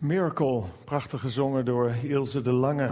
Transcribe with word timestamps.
Miracle, 0.00 0.62
prachtig 0.84 1.20
gezongen 1.20 1.64
door 1.64 1.94
Ilse 2.02 2.40
de 2.40 2.52
Lange. 2.52 2.90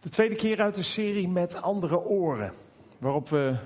De 0.00 0.08
tweede 0.08 0.34
keer 0.34 0.60
uit 0.60 0.74
de 0.74 0.82
serie 0.82 1.28
met 1.28 1.62
andere 1.62 1.98
oren, 1.98 2.52
waarop 2.98 3.28
we 3.28 3.56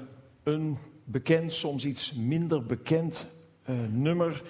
een 0.43 0.77
bekend, 1.05 1.53
soms 1.53 1.85
iets 1.85 2.13
minder 2.13 2.63
bekend 2.63 3.31
uh, 3.69 3.77
nummer 3.91 4.43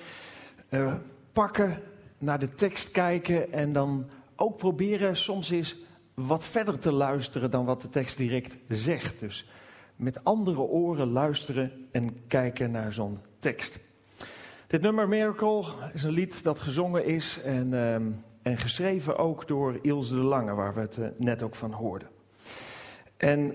uh, 0.70 0.94
pakken, 1.32 1.82
naar 2.18 2.38
de 2.38 2.54
tekst 2.54 2.90
kijken 2.90 3.52
en 3.52 3.72
dan 3.72 4.10
ook 4.36 4.56
proberen 4.56 5.16
soms 5.16 5.50
eens 5.50 5.76
wat 6.14 6.44
verder 6.44 6.78
te 6.78 6.92
luisteren 6.92 7.50
dan 7.50 7.64
wat 7.64 7.80
de 7.80 7.88
tekst 7.88 8.16
direct 8.16 8.58
zegt. 8.68 9.20
Dus 9.20 9.48
met 9.96 10.24
andere 10.24 10.60
oren 10.60 11.10
luisteren 11.10 11.88
en 11.90 12.26
kijken 12.26 12.70
naar 12.70 12.92
zo'n 12.92 13.18
tekst. 13.38 13.85
Dit 14.66 14.80
nummer 14.82 15.08
Miracle 15.08 15.64
is 15.92 16.02
een 16.02 16.10
lied 16.10 16.42
dat 16.42 16.58
gezongen 16.58 17.04
is 17.04 17.40
en, 17.42 17.72
um, 17.72 18.24
en 18.42 18.56
geschreven 18.56 19.18
ook 19.18 19.48
door 19.48 19.78
Ilse 19.82 20.14
de 20.14 20.20
Lange, 20.20 20.54
waar 20.54 20.74
we 20.74 20.80
het 20.80 20.96
uh, 20.96 21.06
net 21.16 21.42
ook 21.42 21.54
van 21.54 21.72
hoorden. 21.72 22.08
En 23.16 23.54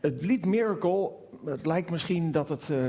het 0.00 0.22
lied 0.22 0.44
Miracle, 0.44 1.10
het 1.44 1.66
lijkt 1.66 1.90
misschien 1.90 2.30
dat 2.30 2.48
het 2.48 2.68
uh, 2.68 2.88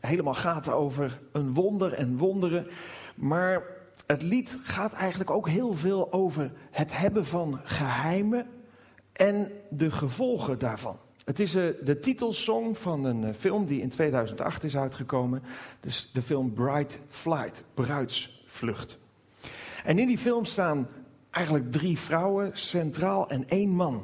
helemaal 0.00 0.34
gaat 0.34 0.68
over 0.68 1.20
een 1.32 1.54
wonder 1.54 1.92
en 1.92 2.16
wonderen, 2.16 2.66
maar 3.14 3.62
het 4.06 4.22
lied 4.22 4.58
gaat 4.62 4.92
eigenlijk 4.92 5.30
ook 5.30 5.48
heel 5.48 5.72
veel 5.72 6.12
over 6.12 6.52
het 6.70 6.98
hebben 6.98 7.26
van 7.26 7.60
geheimen 7.64 8.46
en 9.12 9.50
de 9.70 9.90
gevolgen 9.90 10.58
daarvan. 10.58 10.96
Het 11.28 11.40
is 11.40 11.56
uh, 11.56 11.68
de 11.84 12.00
titelsong 12.00 12.78
van 12.78 13.04
een 13.04 13.22
uh, 13.22 13.28
film 13.38 13.66
die 13.66 13.80
in 13.80 13.88
2008 13.88 14.64
is 14.64 14.76
uitgekomen. 14.76 15.42
Dus 15.80 16.10
de 16.12 16.22
film 16.22 16.52
Bright 16.52 17.00
Flight, 17.08 17.64
Bruidsvlucht. 17.74 18.98
En 19.84 19.98
in 19.98 20.06
die 20.06 20.18
film 20.18 20.44
staan 20.44 20.88
eigenlijk 21.30 21.72
drie 21.72 21.98
vrouwen 21.98 22.50
centraal 22.52 23.28
en 23.28 23.48
één 23.48 23.68
man. 23.68 24.02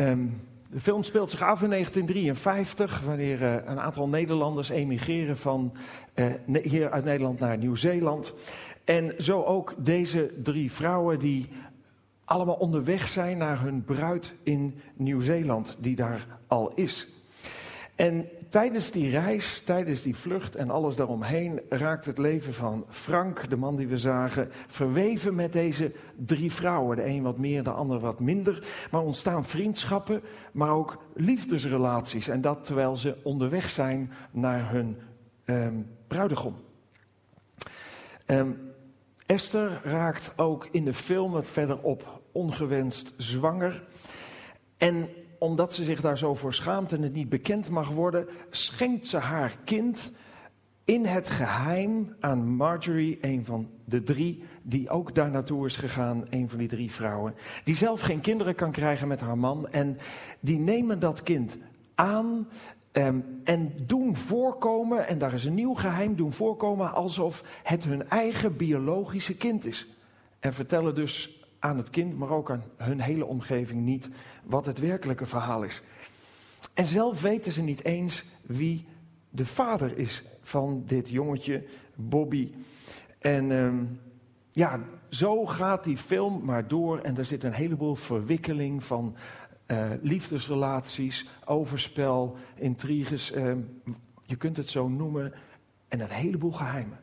Um, 0.00 0.40
de 0.70 0.80
film 0.80 1.02
speelt 1.02 1.30
zich 1.30 1.42
af 1.42 1.62
in 1.62 1.70
1953, 1.70 3.00
wanneer 3.00 3.42
uh, 3.42 3.54
een 3.64 3.80
aantal 3.80 4.08
Nederlanders 4.08 4.68
emigreren 4.68 5.36
van 5.36 5.76
hier 6.62 6.90
uit 6.90 7.04
Nederland 7.04 7.38
naar 7.38 7.58
Nieuw-Zeeland. 7.58 8.34
En 8.84 9.14
zo 9.18 9.42
ook 9.42 9.74
deze 9.78 10.32
drie 10.42 10.72
vrouwen 10.72 11.18
die 11.18 11.48
allemaal 12.32 12.54
onderweg 12.54 13.08
zijn 13.08 13.38
naar 13.38 13.60
hun 13.60 13.84
bruid 13.84 14.34
in 14.42 14.80
Nieuw-Zeeland, 14.94 15.76
die 15.78 15.96
daar 15.96 16.26
al 16.46 16.72
is. 16.74 17.08
En 17.94 18.28
tijdens 18.48 18.90
die 18.90 19.10
reis, 19.10 19.60
tijdens 19.60 20.02
die 20.02 20.16
vlucht 20.16 20.56
en 20.56 20.70
alles 20.70 20.96
daaromheen, 20.96 21.60
raakt 21.68 22.06
het 22.06 22.18
leven 22.18 22.54
van 22.54 22.84
Frank, 22.88 23.50
de 23.50 23.56
man 23.56 23.76
die 23.76 23.86
we 23.86 23.98
zagen, 23.98 24.48
verweven 24.66 25.34
met 25.34 25.52
deze 25.52 25.92
drie 26.16 26.52
vrouwen. 26.52 26.96
De 26.96 27.04
een 27.04 27.22
wat 27.22 27.38
meer, 27.38 27.62
de 27.62 27.70
ander 27.70 27.98
wat 27.98 28.20
minder. 28.20 28.64
Maar 28.90 29.02
ontstaan 29.02 29.44
vriendschappen, 29.44 30.22
maar 30.52 30.70
ook 30.70 31.04
liefdesrelaties. 31.14 32.28
En 32.28 32.40
dat 32.40 32.64
terwijl 32.64 32.96
ze 32.96 33.16
onderweg 33.22 33.68
zijn 33.68 34.12
naar 34.30 34.70
hun 34.70 34.96
um, 35.44 35.86
bruidegom. 36.06 36.54
Um, 38.26 38.70
Esther 39.26 39.80
raakt 39.84 40.32
ook 40.36 40.68
in 40.70 40.84
de 40.84 40.94
film 40.94 41.32
wat 41.32 41.48
verderop 41.48 42.21
ongewenst 42.32 43.14
zwanger. 43.16 43.84
En 44.76 45.08
omdat 45.38 45.74
ze 45.74 45.84
zich 45.84 46.00
daar 46.00 46.18
zo 46.18 46.34
voor 46.34 46.54
schaamt 46.54 46.92
en 46.92 47.02
het 47.02 47.12
niet 47.12 47.28
bekend 47.28 47.70
mag 47.70 47.88
worden, 47.88 48.28
schenkt 48.50 49.06
ze 49.06 49.16
haar 49.16 49.56
kind 49.64 50.12
in 50.84 51.04
het 51.04 51.28
geheim 51.28 52.14
aan 52.20 52.48
Marjorie, 52.48 53.18
een 53.20 53.44
van 53.44 53.68
de 53.84 54.02
drie 54.02 54.42
die 54.62 54.90
ook 54.90 55.14
daar 55.14 55.30
naartoe 55.30 55.66
is 55.66 55.76
gegaan, 55.76 56.26
een 56.30 56.48
van 56.48 56.58
die 56.58 56.68
drie 56.68 56.90
vrouwen, 56.90 57.34
die 57.64 57.76
zelf 57.76 58.00
geen 58.00 58.20
kinderen 58.20 58.54
kan 58.54 58.72
krijgen 58.72 59.08
met 59.08 59.20
haar 59.20 59.38
man. 59.38 59.68
En 59.68 59.96
die 60.40 60.58
nemen 60.58 60.98
dat 60.98 61.22
kind 61.22 61.56
aan 61.94 62.48
um, 62.92 63.40
en 63.44 63.72
doen 63.86 64.16
voorkomen, 64.16 65.06
en 65.06 65.18
daar 65.18 65.32
is 65.32 65.44
een 65.44 65.54
nieuw 65.54 65.74
geheim, 65.74 66.16
doen 66.16 66.32
voorkomen 66.32 66.92
alsof 66.92 67.44
het 67.62 67.84
hun 67.84 68.08
eigen 68.08 68.56
biologische 68.56 69.36
kind 69.36 69.66
is. 69.66 69.88
En 70.40 70.52
vertellen 70.52 70.94
dus 70.94 71.41
aan 71.62 71.76
het 71.76 71.90
kind, 71.90 72.18
maar 72.18 72.30
ook 72.30 72.50
aan 72.50 72.64
hun 72.76 73.00
hele 73.00 73.26
omgeving 73.26 73.80
niet 73.80 74.08
wat 74.44 74.66
het 74.66 74.78
werkelijke 74.78 75.26
verhaal 75.26 75.62
is. 75.62 75.82
En 76.74 76.86
zelf 76.86 77.22
weten 77.22 77.52
ze 77.52 77.62
niet 77.62 77.84
eens 77.84 78.24
wie 78.46 78.86
de 79.30 79.46
vader 79.46 79.98
is 79.98 80.22
van 80.40 80.82
dit 80.86 81.08
jongetje, 81.08 81.64
Bobby. 81.94 82.52
En 83.18 83.50
um, 83.50 84.00
ja, 84.52 84.80
zo 85.08 85.46
gaat 85.46 85.84
die 85.84 85.96
film 85.96 86.44
maar 86.44 86.68
door 86.68 86.98
en 86.98 87.16
er 87.16 87.24
zit 87.24 87.44
een 87.44 87.52
heleboel 87.52 87.94
verwikkeling 87.94 88.84
van 88.84 89.16
uh, 89.66 89.90
liefdesrelaties, 90.00 91.28
overspel, 91.44 92.36
intriges, 92.54 93.32
uh, 93.32 93.52
je 94.26 94.36
kunt 94.36 94.56
het 94.56 94.68
zo 94.68 94.88
noemen, 94.88 95.32
en 95.88 96.00
een 96.00 96.10
heleboel 96.10 96.52
geheimen 96.52 96.98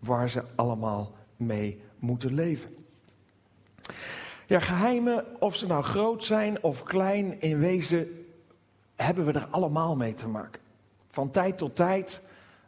waar 0.00 0.30
ze 0.30 0.44
allemaal 0.54 1.12
mee 1.36 1.80
moeten 1.98 2.34
leven. 2.34 2.83
Ja, 4.46 4.60
geheimen, 4.60 5.24
of 5.40 5.56
ze 5.56 5.66
nou 5.66 5.82
groot 5.82 6.24
zijn 6.24 6.62
of 6.62 6.82
klein, 6.82 7.40
in 7.40 7.58
wezen 7.58 8.08
hebben 8.96 9.24
we 9.24 9.32
er 9.32 9.48
allemaal 9.50 9.96
mee 9.96 10.14
te 10.14 10.28
maken. 10.28 10.60
Van 11.10 11.30
tijd 11.30 11.58
tot 11.58 11.76
tijd, 11.76 12.22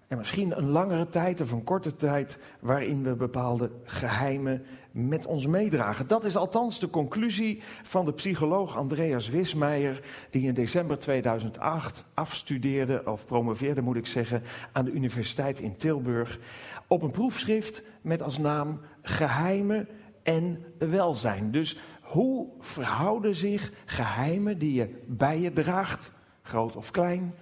en 0.08 0.18
misschien 0.18 0.58
een 0.58 0.68
langere 0.68 1.08
tijd 1.08 1.40
of 1.40 1.50
een 1.50 1.64
korte 1.64 1.96
tijd, 1.96 2.38
waarin 2.60 3.02
we 3.02 3.14
bepaalde 3.14 3.70
geheimen 3.84 4.64
met 4.90 5.26
ons 5.26 5.46
meedragen. 5.46 6.06
Dat 6.06 6.24
is 6.24 6.36
althans 6.36 6.80
de 6.80 6.90
conclusie 6.90 7.62
van 7.82 8.04
de 8.04 8.12
psycholoog 8.12 8.76
Andreas 8.76 9.28
Wismeijer, 9.28 10.00
die 10.30 10.46
in 10.46 10.54
december 10.54 10.98
2008 10.98 12.04
afstudeerde, 12.14 13.02
of 13.04 13.26
promoveerde 13.26 13.80
moet 13.80 13.96
ik 13.96 14.06
zeggen, 14.06 14.42
aan 14.72 14.84
de 14.84 14.92
Universiteit 14.92 15.60
in 15.60 15.76
Tilburg, 15.76 16.38
op 16.86 17.02
een 17.02 17.10
proefschrift 17.10 17.82
met 18.00 18.22
als 18.22 18.38
naam 18.38 18.80
Geheimen 19.02 19.88
en 20.26 20.64
welzijn. 20.78 21.50
Dus 21.50 21.76
hoe 22.00 22.48
verhouden 22.60 23.34
zich 23.34 23.72
geheimen 23.84 24.58
die 24.58 24.72
je 24.72 25.02
bij 25.06 25.40
je 25.40 25.52
draagt, 25.52 26.10
groot 26.42 26.76
of 26.76 26.90
klein, 26.90 27.34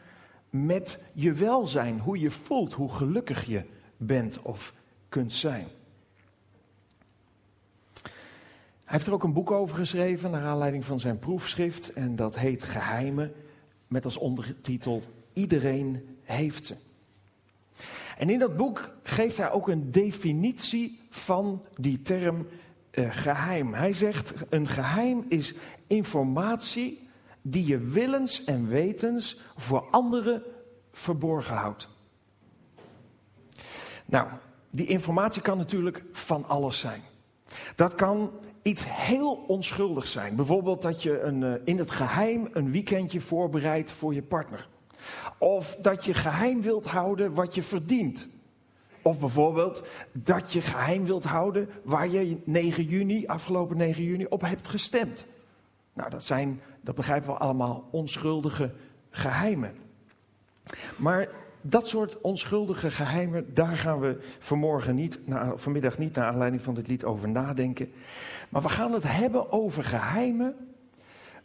met 0.51 1.01
je 1.13 1.33
welzijn, 1.33 2.01
hoe 2.01 2.19
je 2.19 2.31
voelt, 2.31 2.73
hoe 2.73 2.91
gelukkig 2.91 3.45
je 3.45 3.65
bent 3.97 4.43
of 4.43 4.75
kunt 5.09 5.33
zijn? 5.33 5.67
Hij 8.85 8.93
heeft 8.97 9.07
er 9.07 9.13
ook 9.13 9.25
een 9.25 9.33
boek 9.33 9.51
over 9.51 9.77
geschreven 9.77 10.31
naar 10.31 10.45
aanleiding 10.45 10.85
van 10.85 11.01
zijn 11.01 11.19
proefschrift 11.19 11.93
en 11.93 12.17
dat 12.17 12.39
heet 12.39 12.65
Geheimen 12.65 13.33
met 13.87 14.05
als 14.05 14.17
ondertitel 14.17 15.03
Iedereen 15.33 16.17
heeft 16.23 16.67
ze. 16.67 16.75
En 18.19 18.31
in 18.31 18.39
dat 18.39 18.57
boek 18.57 18.95
geeft 19.03 19.37
hij 19.37 19.51
ook 19.51 19.69
een 19.69 19.91
definitie 19.91 21.01
van 21.11 21.65
die 21.77 22.03
term 22.03 22.47
uh, 22.95 23.07
geheim. 23.11 23.75
Hij 23.75 23.93
zegt: 23.93 24.33
een 24.49 24.69
geheim 24.69 25.25
is 25.29 25.55
informatie 25.87 27.09
die 27.43 27.67
je 27.67 27.79
willens 27.79 28.45
en 28.45 28.69
wetens 28.69 29.41
voor 29.57 29.87
anderen 29.91 30.43
verborgen 30.93 31.57
houdt. 31.57 31.89
Nou, 34.05 34.29
die 34.71 34.87
informatie 34.87 35.43
kan 35.43 35.57
natuurlijk 35.57 36.05
van 36.13 36.49
alles 36.49 36.79
zijn. 36.79 37.03
Dat 37.77 37.95
kan 37.95 38.31
iets 38.63 38.85
heel 38.87 39.45
onschuldigs 39.47 40.13
zijn. 40.13 40.37
Bijvoorbeeld 40.37 40.83
dat 40.83 41.03
je 41.03 41.21
een, 41.21 41.41
uh, 41.41 41.53
in 41.65 41.79
het 41.79 41.91
geheim 41.91 42.49
een 42.53 42.71
weekendje 42.71 43.21
voorbereidt 43.21 43.93
voor 43.93 44.15
je 44.15 44.23
partner. 44.23 44.69
Of 45.39 45.77
dat 45.77 46.05
je 46.05 46.15
geheim 46.15 46.63
wilt 46.63 46.87
houden 46.87 47.35
wat 47.35 47.55
je 47.55 47.63
verdient. 47.63 48.29
Of 49.05 49.19
bijvoorbeeld 49.19 49.89
dat 50.13 50.53
je 50.53 50.61
geheim 50.61 51.05
wilt 51.05 51.25
houden 51.25 51.69
waar 51.83 52.09
je 52.09 52.41
9 52.45 52.85
juni, 52.85 53.27
afgelopen 53.27 53.77
9 53.77 54.05
juni, 54.05 54.27
op 54.29 54.41
hebt 54.41 54.69
gestemd. 54.69 55.27
Nou, 55.93 56.11
dat 56.11 56.25
zijn, 56.25 56.61
dat 56.81 56.95
begrijpen 56.95 57.31
we 57.31 57.39
allemaal, 57.39 57.89
onschuldige 57.91 58.71
geheimen. 59.11 59.73
Maar 60.97 61.29
dat 61.61 61.89
soort 61.89 62.21
onschuldige 62.21 62.91
geheimen, 62.91 63.55
daar 63.55 63.77
gaan 63.77 64.01
we 64.01 64.19
vanmorgen 64.39 64.95
niet, 64.95 65.21
vanmiddag 65.55 65.99
niet 65.99 66.15
naar 66.15 66.27
aanleiding 66.27 66.63
van 66.63 66.75
dit 66.75 66.89
lied 66.89 67.05
over 67.05 67.29
nadenken. 67.29 67.93
Maar 68.49 68.63
we 68.63 68.69
gaan 68.69 68.93
het 68.93 69.17
hebben 69.17 69.53
over 69.53 69.85
geheimen 69.85 70.55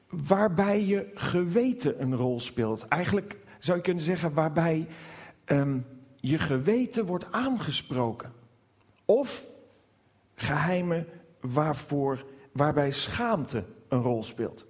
waarbij 0.10 0.86
je 0.86 1.12
geweten 1.14 2.02
een 2.02 2.16
rol 2.16 2.40
speelt. 2.40 2.88
Eigenlijk 2.88 3.38
zou 3.60 3.78
je 3.78 3.84
kunnen 3.84 4.04
zeggen 4.04 4.34
waarbij 4.34 4.88
um, 5.46 5.86
je 6.20 6.38
geweten 6.38 7.06
wordt 7.06 7.32
aangesproken. 7.32 8.34
Of 9.06 9.46
geheimen 10.36 11.08
waarvoor, 11.40 12.26
waarbij 12.52 12.92
schaamte 12.92 13.64
een 13.88 14.02
rol 14.02 14.24
speelt. 14.24 14.66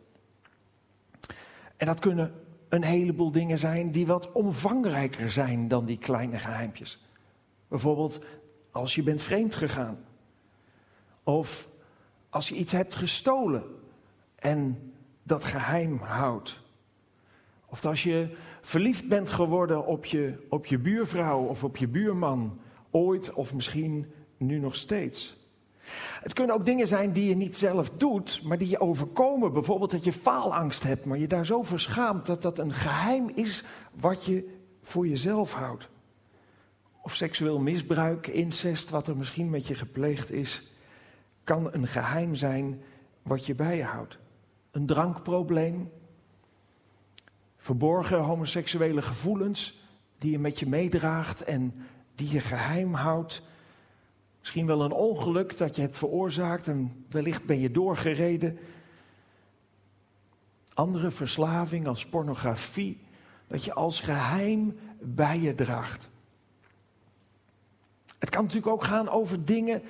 En 1.78 1.86
dat 1.86 2.00
kunnen 2.00 2.34
een 2.70 2.84
heleboel 2.84 3.32
dingen 3.32 3.58
zijn 3.58 3.92
die 3.92 4.06
wat 4.06 4.32
omvangrijker 4.32 5.32
zijn 5.32 5.68
dan 5.68 5.86
die 5.86 5.98
kleine 5.98 6.38
geheimpjes. 6.38 7.06
Bijvoorbeeld 7.68 8.20
als 8.72 8.96
je 8.96 9.04
bent 9.04 9.22
vreemd 9.22 9.56
gegaan. 9.56 10.06
Of 11.24 11.68
als 12.30 12.50
je 12.50 12.56
iets 12.56 12.72
hebt 12.72 12.96
gestolen 12.96 13.64
en 14.36 14.94
dat 15.24 15.44
geheim 15.44 15.98
houdt. 15.98 16.60
Of 17.66 17.86
als 17.86 18.04
je 18.04 18.38
verliefd 18.70 19.08
bent 19.08 19.30
geworden 19.30 19.86
op 19.86 20.06
je, 20.06 20.34
op 20.50 20.66
je 20.66 20.78
buurvrouw 20.78 21.40
of 21.40 21.64
op 21.64 21.78
je 21.78 21.88
buurman, 21.88 22.60
ooit 22.92 23.34
of 23.34 23.54
misschien 23.54 24.12
nu 24.38 24.60
nog 24.60 24.76
steeds. 24.76 25.38
Het 26.22 26.34
kunnen 26.34 26.56
ook 26.56 26.66
dingen 26.66 26.88
zijn 26.88 27.12
die 27.12 27.30
je 27.30 27.36
niet 27.36 27.58
zelf 27.58 27.90
doet, 27.90 28.42
maar 28.44 28.58
die 28.58 28.70
je 28.70 28.80
overkomen. 28.80 29.54
Bijvoorbeeld 29.54 29.92
dat 29.92 30.04
je 30.04 30.12
faalangst 30.12 30.84
hebt, 30.84 31.06
maar 31.06 31.18
je 31.18 31.28
daar 31.28 31.46
zo 31.46 31.64
verschaamt 31.64 32.26
dat 32.26 32.42
dat 32.42 32.60
een 32.60 32.74
geheim 32.74 33.30
is 33.34 33.64
wat 33.94 34.26
je 34.26 34.50
voor 34.84 35.08
jezelf 35.08 35.54
houdt. 35.54 35.90
Of 37.02 37.16
seksueel 37.16 37.60
misbruik, 37.60 38.28
incest, 38.28 38.90
wat 38.90 39.08
er 39.08 39.18
misschien 39.18 39.50
met 39.50 39.68
je 39.68 39.76
gepleegd 39.76 40.32
is, 40.32 40.72
kan 41.44 41.74
een 41.74 41.88
geheim 41.88 42.36
zijn 42.36 42.82
wat 43.22 43.46
je 43.46 43.56
bij 43.56 43.76
je 43.76 43.84
houdt. 43.84 44.18
Een 44.72 44.86
drankprobleem, 44.86 45.90
verborgen 47.70 48.20
homoseksuele 48.20 49.02
gevoelens 49.02 49.80
die 50.18 50.32
je 50.32 50.40
met 50.40 50.60
je 50.60 50.68
meedraagt 50.68 51.44
en 51.44 51.74
die 52.16 52.32
je 52.32 52.40
geheim 52.40 52.94
houdt. 52.94 53.42
Misschien 54.40 54.66
wel 54.66 54.82
een 54.82 54.92
ongeluk 54.92 55.58
dat 55.58 55.76
je 55.76 55.82
hebt 55.82 55.98
veroorzaakt 55.98 56.68
en 56.68 57.06
wellicht 57.10 57.46
ben 57.46 57.60
je 57.60 57.72
doorgereden. 57.72 58.58
Andere 60.74 61.12
verslaving 61.12 61.88
als 61.88 62.06
pornografie, 62.06 63.00
dat 63.48 63.64
je 63.64 63.74
als 63.74 64.00
geheim 64.00 64.80
bij 65.02 65.40
je 65.40 65.56
draagt. 65.56 66.10
Het 68.20 68.30
kan 68.30 68.44
natuurlijk 68.44 68.74
ook 68.74 68.84
gaan 68.84 69.10
over 69.10 69.46
dingen 69.46 69.82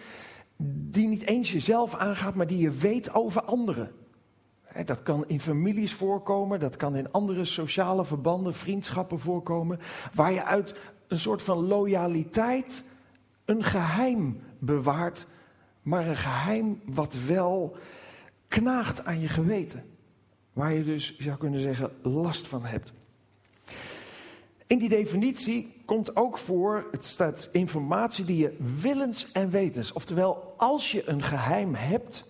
die 0.67 1.07
niet 1.07 1.25
eens 1.25 1.51
jezelf 1.51 1.95
aangaat, 1.95 2.35
maar 2.35 2.47
die 2.47 2.61
je 2.61 2.71
weet 2.71 3.13
over 3.13 3.41
anderen. 3.41 3.91
Dat 4.85 5.03
kan 5.03 5.23
in 5.27 5.39
families 5.39 5.93
voorkomen, 5.93 6.59
dat 6.59 6.75
kan 6.75 6.95
in 6.95 7.11
andere 7.11 7.45
sociale 7.45 8.05
verbanden, 8.05 8.53
vriendschappen 8.53 9.19
voorkomen, 9.19 9.79
waar 10.13 10.31
je 10.31 10.43
uit 10.43 10.75
een 11.07 11.19
soort 11.19 11.41
van 11.41 11.67
loyaliteit 11.67 12.83
een 13.45 13.63
geheim 13.63 14.41
bewaart, 14.59 15.27
maar 15.81 16.07
een 16.07 16.17
geheim 16.17 16.81
wat 16.85 17.15
wel 17.27 17.77
knaagt 18.47 19.05
aan 19.05 19.19
je 19.19 19.27
geweten. 19.27 19.83
Waar 20.53 20.73
je 20.73 20.83
dus, 20.83 21.17
zou 21.17 21.37
kunnen 21.37 21.61
zeggen, 21.61 21.91
last 22.01 22.47
van 22.47 22.65
hebt. 22.65 22.93
In 24.67 24.79
die 24.79 24.89
definitie 24.89 25.81
komt 25.85 26.15
ook 26.15 26.37
voor, 26.37 26.87
het 26.91 27.05
staat 27.05 27.49
informatie 27.51 28.25
die 28.25 28.37
je 28.37 28.55
willens 28.81 29.31
en 29.31 29.49
wetens. 29.49 29.91
Oftewel, 29.91 30.53
als 30.57 30.91
je 30.91 31.09
een 31.09 31.23
geheim 31.23 31.73
hebt, 31.73 32.25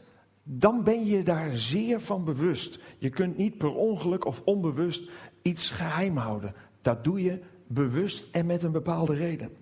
dan 0.52 0.84
ben 0.84 1.06
je 1.06 1.24
daar 1.24 1.58
zeer 1.58 2.02
van 2.02 2.24
bewust. 2.24 2.80
Je 2.98 3.10
kunt 3.10 3.38
niet 3.38 3.58
per 3.58 3.76
ongeluk 3.76 4.26
of 4.26 4.42
onbewust 4.46 5.10
iets 5.42 5.70
geheim 5.70 6.18
houden. 6.18 6.54
Dat 6.82 7.04
doe 7.04 7.24
je 7.24 7.40
bewust 7.68 8.28
en 8.32 8.46
met 8.46 8.64
een 8.64 8.72
bepaalde 8.72 9.14
reden. 9.14 9.56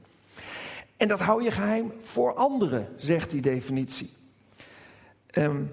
En 0.97 1.07
dat 1.07 1.19
hou 1.19 1.43
je 1.43 1.51
geheim 1.51 1.93
voor 2.01 2.33
anderen, 2.33 2.87
zegt 2.97 3.31
die 3.31 3.41
definitie. 3.41 4.09
Um, 5.33 5.71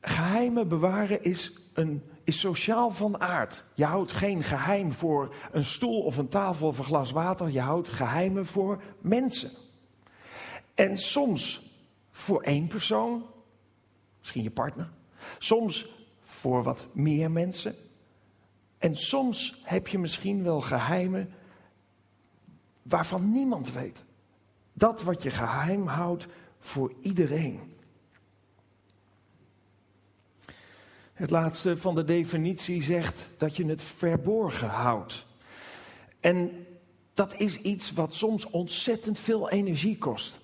geheimen 0.00 0.68
bewaren 0.68 1.22
is, 1.22 1.52
een, 1.72 2.02
is 2.24 2.40
sociaal 2.40 2.90
van 2.90 3.20
aard. 3.20 3.64
Je 3.74 3.84
houdt 3.84 4.12
geen 4.12 4.42
geheim 4.42 4.92
voor 4.92 5.34
een 5.52 5.64
stoel 5.64 6.00
of 6.00 6.16
een 6.16 6.28
tafel 6.28 6.66
of 6.66 6.78
een 6.78 6.84
glas 6.84 7.10
water. 7.10 7.50
Je 7.50 7.60
houdt 7.60 7.88
geheimen 7.88 8.46
voor 8.46 8.82
mensen. 9.00 9.50
En 10.74 10.96
soms 10.96 11.70
voor 12.10 12.42
één 12.42 12.66
persoon, 12.66 13.24
misschien 14.20 14.42
je 14.42 14.50
partner. 14.50 14.90
Soms 15.38 15.88
voor 16.20 16.62
wat 16.62 16.86
meer 16.92 17.30
mensen. 17.30 17.74
En 18.78 18.96
soms 18.96 19.60
heb 19.62 19.88
je 19.88 19.98
misschien 19.98 20.42
wel 20.42 20.60
geheimen 20.60 21.32
waarvan 22.82 23.32
niemand 23.32 23.72
weet. 23.72 24.04
Dat 24.72 25.02
wat 25.02 25.22
je 25.22 25.30
geheim 25.30 25.86
houdt 25.86 26.26
voor 26.58 26.92
iedereen. 27.02 27.60
Het 31.12 31.30
laatste 31.30 31.76
van 31.76 31.94
de 31.94 32.04
definitie 32.04 32.82
zegt 32.82 33.30
dat 33.38 33.56
je 33.56 33.66
het 33.66 33.82
verborgen 33.82 34.68
houdt. 34.68 35.26
En 36.20 36.66
dat 37.14 37.34
is 37.34 37.56
iets 37.56 37.92
wat 37.92 38.14
soms 38.14 38.46
ontzettend 38.46 39.18
veel 39.18 39.50
energie 39.50 39.98
kost. 39.98 40.39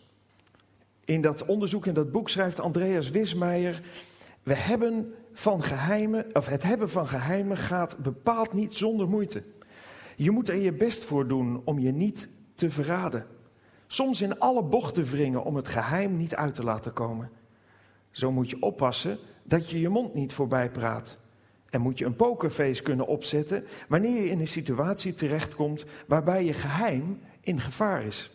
In 1.07 1.21
dat 1.21 1.45
onderzoek, 1.45 1.87
in 1.87 1.95
dat 1.95 2.13
boek 2.13 2.29
schrijft 2.29 2.61
Andreas 2.61 3.11
Wismeijer: 3.11 3.83
We 4.43 4.55
hebben 4.55 5.15
van 5.33 5.63
geheimen, 5.63 6.27
of 6.33 6.47
het 6.47 6.63
hebben 6.63 6.91
van 6.91 7.09
geheimen 7.09 7.57
gaat 7.57 7.99
bepaald 7.99 8.53
niet 8.53 8.75
zonder 8.75 9.09
moeite. 9.09 9.43
Je 10.17 10.31
moet 10.31 10.49
er 10.49 10.57
je 10.57 10.73
best 10.73 11.05
voor 11.05 11.29
doen 11.29 11.63
om 11.65 11.79
je 11.79 11.93
niet 11.93 12.29
te 12.55 12.71
verraden. 12.71 13.27
Soms 13.87 14.23
in 14.23 14.39
alle 14.39 14.63
bochten 14.63 15.05
wringen 15.05 15.45
om 15.45 15.57
het 15.57 15.69
geheim 15.69 16.17
niet 16.17 16.35
uit 16.35 16.55
te 16.55 16.65
laten 16.65 16.93
komen. 16.93 17.31
Zo 18.11 18.33
moet 18.33 18.51
je 18.51 18.63
oppassen 18.63 19.19
dat 19.43 19.71
je 19.71 19.81
je 19.81 19.89
mond 19.89 20.15
niet 20.15 20.33
voorbij 20.33 20.71
praat. 20.71 21.19
En 21.71 21.81
moet 21.81 21.99
je 21.99 22.05
een 22.05 22.17
pokerface 22.17 22.83
kunnen 22.83 23.07
opzetten 23.07 23.65
wanneer 23.89 24.23
je 24.23 24.31
in 24.31 24.41
een 24.41 24.49
situatie 24.49 25.15
terechtkomt 25.15 25.85
waarbij 26.07 26.45
je 26.45 26.53
geheim 26.53 27.21
in 27.41 27.61
gevaar 27.61 28.05
is. 28.05 28.31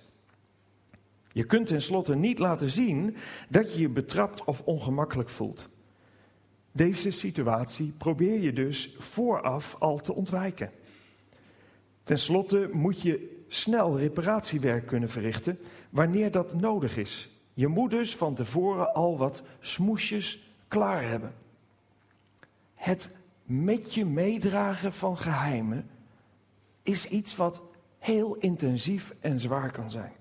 Je 1.33 1.43
kunt 1.43 1.67
tenslotte 1.67 2.15
niet 2.15 2.39
laten 2.39 2.69
zien 2.69 3.15
dat 3.49 3.73
je 3.73 3.81
je 3.81 3.89
betrapt 3.89 4.43
of 4.43 4.61
ongemakkelijk 4.61 5.29
voelt. 5.29 5.69
Deze 6.71 7.11
situatie 7.11 7.93
probeer 7.97 8.39
je 8.39 8.53
dus 8.53 8.95
vooraf 8.97 9.75
al 9.79 9.99
te 9.99 10.13
ontwijken. 10.13 10.71
Ten 12.03 12.19
slotte 12.19 12.69
moet 12.71 13.01
je 13.01 13.43
snel 13.47 13.97
reparatiewerk 13.97 14.87
kunnen 14.87 15.09
verrichten 15.09 15.59
wanneer 15.89 16.31
dat 16.31 16.53
nodig 16.53 16.97
is. 16.97 17.29
Je 17.53 17.67
moet 17.67 17.91
dus 17.91 18.15
van 18.15 18.35
tevoren 18.35 18.93
al 18.93 19.17
wat 19.17 19.43
smoesjes 19.59 20.53
klaar 20.67 21.07
hebben. 21.07 21.33
Het 22.73 23.09
met 23.43 23.93
je 23.93 24.05
meedragen 24.05 24.93
van 24.93 25.17
geheimen 25.17 25.89
is 26.83 27.05
iets 27.05 27.35
wat 27.35 27.61
heel 27.97 28.35
intensief 28.35 29.13
en 29.19 29.39
zwaar 29.39 29.71
kan 29.71 29.89
zijn. 29.89 30.13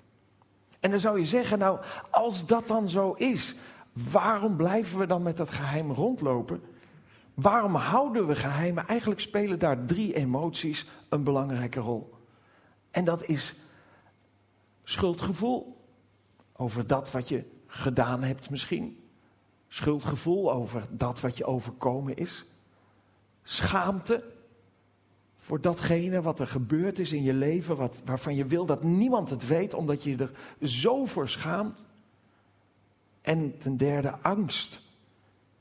En 0.80 0.90
dan 0.90 1.00
zou 1.00 1.18
je 1.18 1.26
zeggen, 1.26 1.58
nou, 1.58 1.80
als 2.10 2.46
dat 2.46 2.68
dan 2.68 2.88
zo 2.88 3.12
is, 3.12 3.54
waarom 4.10 4.56
blijven 4.56 4.98
we 4.98 5.06
dan 5.06 5.22
met 5.22 5.36
dat 5.36 5.50
geheim 5.50 5.92
rondlopen? 5.92 6.62
Waarom 7.34 7.74
houden 7.74 8.26
we 8.26 8.34
geheimen? 8.36 8.86
Eigenlijk 8.86 9.20
spelen 9.20 9.58
daar 9.58 9.84
drie 9.84 10.14
emoties 10.14 10.86
een 11.08 11.24
belangrijke 11.24 11.80
rol. 11.80 12.14
En 12.90 13.04
dat 13.04 13.24
is 13.24 13.60
schuldgevoel 14.82 15.76
over 16.56 16.86
dat 16.86 17.10
wat 17.10 17.28
je 17.28 17.44
gedaan 17.66 18.22
hebt 18.22 18.50
misschien. 18.50 19.04
Schuldgevoel 19.68 20.52
over 20.52 20.86
dat 20.90 21.20
wat 21.20 21.36
je 21.36 21.44
overkomen 21.44 22.16
is. 22.16 22.44
Schaamte 23.42 24.24
voor 25.50 25.60
datgene 25.60 26.22
wat 26.22 26.40
er 26.40 26.46
gebeurd 26.46 26.98
is 26.98 27.12
in 27.12 27.22
je 27.22 27.32
leven, 27.32 27.76
wat, 27.76 28.02
waarvan 28.04 28.34
je 28.34 28.44
wil 28.44 28.66
dat 28.66 28.82
niemand 28.82 29.30
het 29.30 29.46
weet, 29.46 29.74
omdat 29.74 30.02
je 30.02 30.16
er 30.16 30.30
zo 30.68 31.04
voor 31.04 31.28
schaamt. 31.28 31.84
En 33.20 33.58
ten 33.58 33.76
derde 33.76 34.18
angst. 34.22 34.80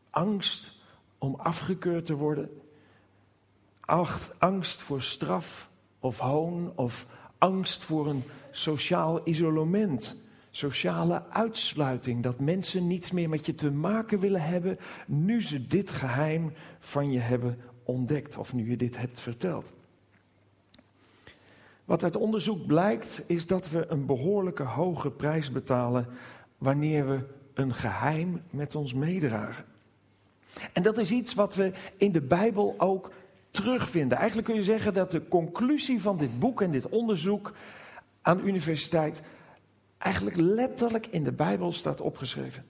Angst 0.10 0.78
om 1.18 1.36
afgekeurd 1.36 2.06
te 2.06 2.16
worden. 2.16 2.50
Angst 4.38 4.82
voor 4.82 5.02
straf 5.02 5.70
of 6.00 6.20
hoon 6.20 6.72
of 6.76 7.08
angst 7.38 7.84
voor 7.84 8.08
een 8.08 8.24
sociaal 8.52 9.22
isolement. 9.28 10.16
Sociale 10.52 11.24
uitsluiting, 11.30 12.24
dat 12.24 12.40
mensen 12.40 12.88
niets 12.88 13.12
meer 13.12 13.30
met 13.30 13.46
je 13.46 13.56
te 13.56 13.72
maken 13.72 14.20
willen 14.20 14.42
hebben 14.42 14.80
nu 15.08 15.42
ze 15.42 15.68
dit 15.68 15.92
geheim 15.92 16.54
van 16.80 17.12
je 17.12 17.20
hebben 17.20 17.58
ontdekt 17.84 18.38
of 18.38 18.54
nu 18.54 18.70
je 18.70 18.78
dit 18.78 18.98
hebt 18.98 19.20
verteld. 19.20 19.78
Wat 21.90 22.04
uit 22.04 22.16
onderzoek 22.16 22.66
blijkt 22.66 23.24
is 23.26 23.48
dat 23.48 23.70
we 23.70 23.86
een 23.88 24.06
behoorlijke 24.06 24.64
hoge 24.64 25.12
prijs 25.12 25.52
betalen 25.52 26.08
wanneer 26.58 27.08
we 27.08 27.20
een 27.54 27.74
geheim 27.74 28.42
met 28.50 28.76
ons 28.76 28.94
meedragen. 28.94 29.66
En 30.74 30.84
dat 30.84 30.98
is 30.98 31.12
iets 31.12 31.34
wat 31.34 31.56
we 31.56 31.72
in 31.98 32.12
de 32.12 32.22
Bijbel 32.22 32.76
ook 32.78 33.12
terugvinden. 33.52 34.18
Eigenlijk 34.18 34.48
kun 34.48 34.58
je 34.58 34.64
zeggen 34.64 34.94
dat 34.94 35.12
de 35.12 35.28
conclusie 35.28 36.02
van 36.02 36.18
dit 36.18 36.40
boek 36.40 36.62
en 36.62 36.72
dit 36.72 36.90
onderzoek 36.90 37.54
aan 38.22 38.38
de 38.38 38.44
universiteit 38.44 39.22
eigenlijk 39.98 40.38
letterlijk 40.38 41.08
in 41.08 41.24
de 41.24 41.32
Bijbel 41.32 41.72
staat 41.72 42.02
opgeschreven. 42.02 42.66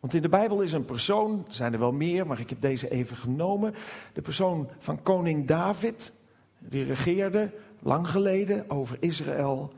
Want 0.00 0.14
in 0.14 0.22
de 0.22 0.28
Bijbel 0.28 0.60
is 0.60 0.72
een 0.72 0.84
persoon, 0.84 1.44
er 1.48 1.54
zijn 1.54 1.72
er 1.72 1.78
wel 1.78 1.92
meer, 1.92 2.26
maar 2.26 2.40
ik 2.40 2.50
heb 2.50 2.60
deze 2.60 2.90
even 2.90 3.16
genomen. 3.16 3.74
De 4.12 4.22
persoon 4.22 4.68
van 4.78 5.02
koning 5.02 5.46
David, 5.46 6.12
die 6.58 6.84
regeerde 6.84 7.50
lang 7.84 8.08
geleden 8.08 8.70
over 8.70 8.96
Israël. 9.00 9.72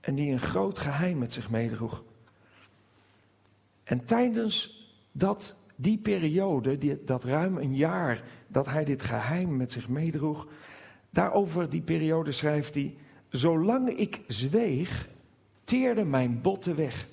en 0.00 0.14
die 0.14 0.32
een 0.32 0.40
groot 0.40 0.78
geheim 0.78 1.18
met 1.18 1.32
zich 1.32 1.50
meedroeg. 1.50 2.04
En 3.84 4.04
tijdens 4.04 4.84
dat, 5.12 5.54
die 5.76 5.98
periode, 5.98 6.78
die, 6.78 7.04
dat 7.04 7.24
ruim 7.24 7.56
een 7.56 7.76
jaar 7.76 8.22
dat 8.46 8.66
hij 8.66 8.84
dit 8.84 9.02
geheim 9.02 9.56
met 9.56 9.72
zich 9.72 9.88
meedroeg, 9.88 10.46
daarover 11.10 11.70
die 11.70 11.80
periode 11.80 12.32
schrijft 12.32 12.74
hij, 12.74 12.96
zolang 13.28 13.88
ik 13.88 14.20
zweeg, 14.26 15.08
teerde 15.64 16.04
mijn 16.04 16.40
botten 16.40 16.76
weg. 16.76 17.08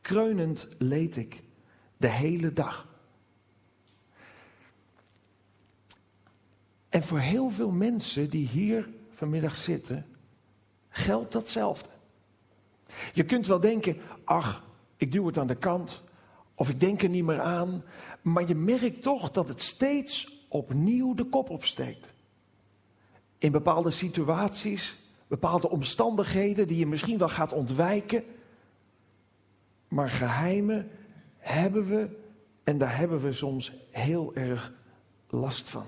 Kreunend 0.00 0.68
leed 0.78 1.16
ik 1.16 1.42
de 1.96 2.08
hele 2.08 2.52
dag. 2.52 2.88
En 6.88 7.02
voor 7.02 7.18
heel 7.18 7.50
veel 7.50 7.70
mensen 7.70 8.30
die 8.30 8.46
hier 8.48 8.88
vanmiddag 9.22 9.56
zitten, 9.56 10.06
geldt 10.88 11.32
datzelfde. 11.32 11.88
Je 13.12 13.24
kunt 13.24 13.46
wel 13.46 13.60
denken, 13.60 13.96
ach, 14.24 14.64
ik 14.96 15.12
duw 15.12 15.26
het 15.26 15.38
aan 15.38 15.46
de 15.46 15.54
kant, 15.54 16.02
of 16.54 16.68
ik 16.68 16.80
denk 16.80 17.02
er 17.02 17.08
niet 17.08 17.24
meer 17.24 17.40
aan, 17.40 17.84
maar 18.22 18.48
je 18.48 18.54
merkt 18.54 19.02
toch 19.02 19.30
dat 19.30 19.48
het 19.48 19.60
steeds 19.60 20.44
opnieuw 20.48 21.14
de 21.14 21.24
kop 21.24 21.50
opsteekt. 21.50 22.14
In 23.38 23.52
bepaalde 23.52 23.90
situaties, 23.90 24.96
bepaalde 25.26 25.70
omstandigheden 25.70 26.66
die 26.66 26.78
je 26.78 26.86
misschien 26.86 27.18
wel 27.18 27.28
gaat 27.28 27.52
ontwijken, 27.52 28.24
maar 29.88 30.10
geheimen 30.10 30.90
hebben 31.38 31.86
we 31.86 32.08
en 32.64 32.78
daar 32.78 32.96
hebben 32.96 33.20
we 33.20 33.32
soms 33.32 33.72
heel 33.90 34.34
erg 34.34 34.72
last 35.28 35.68
van. 35.68 35.86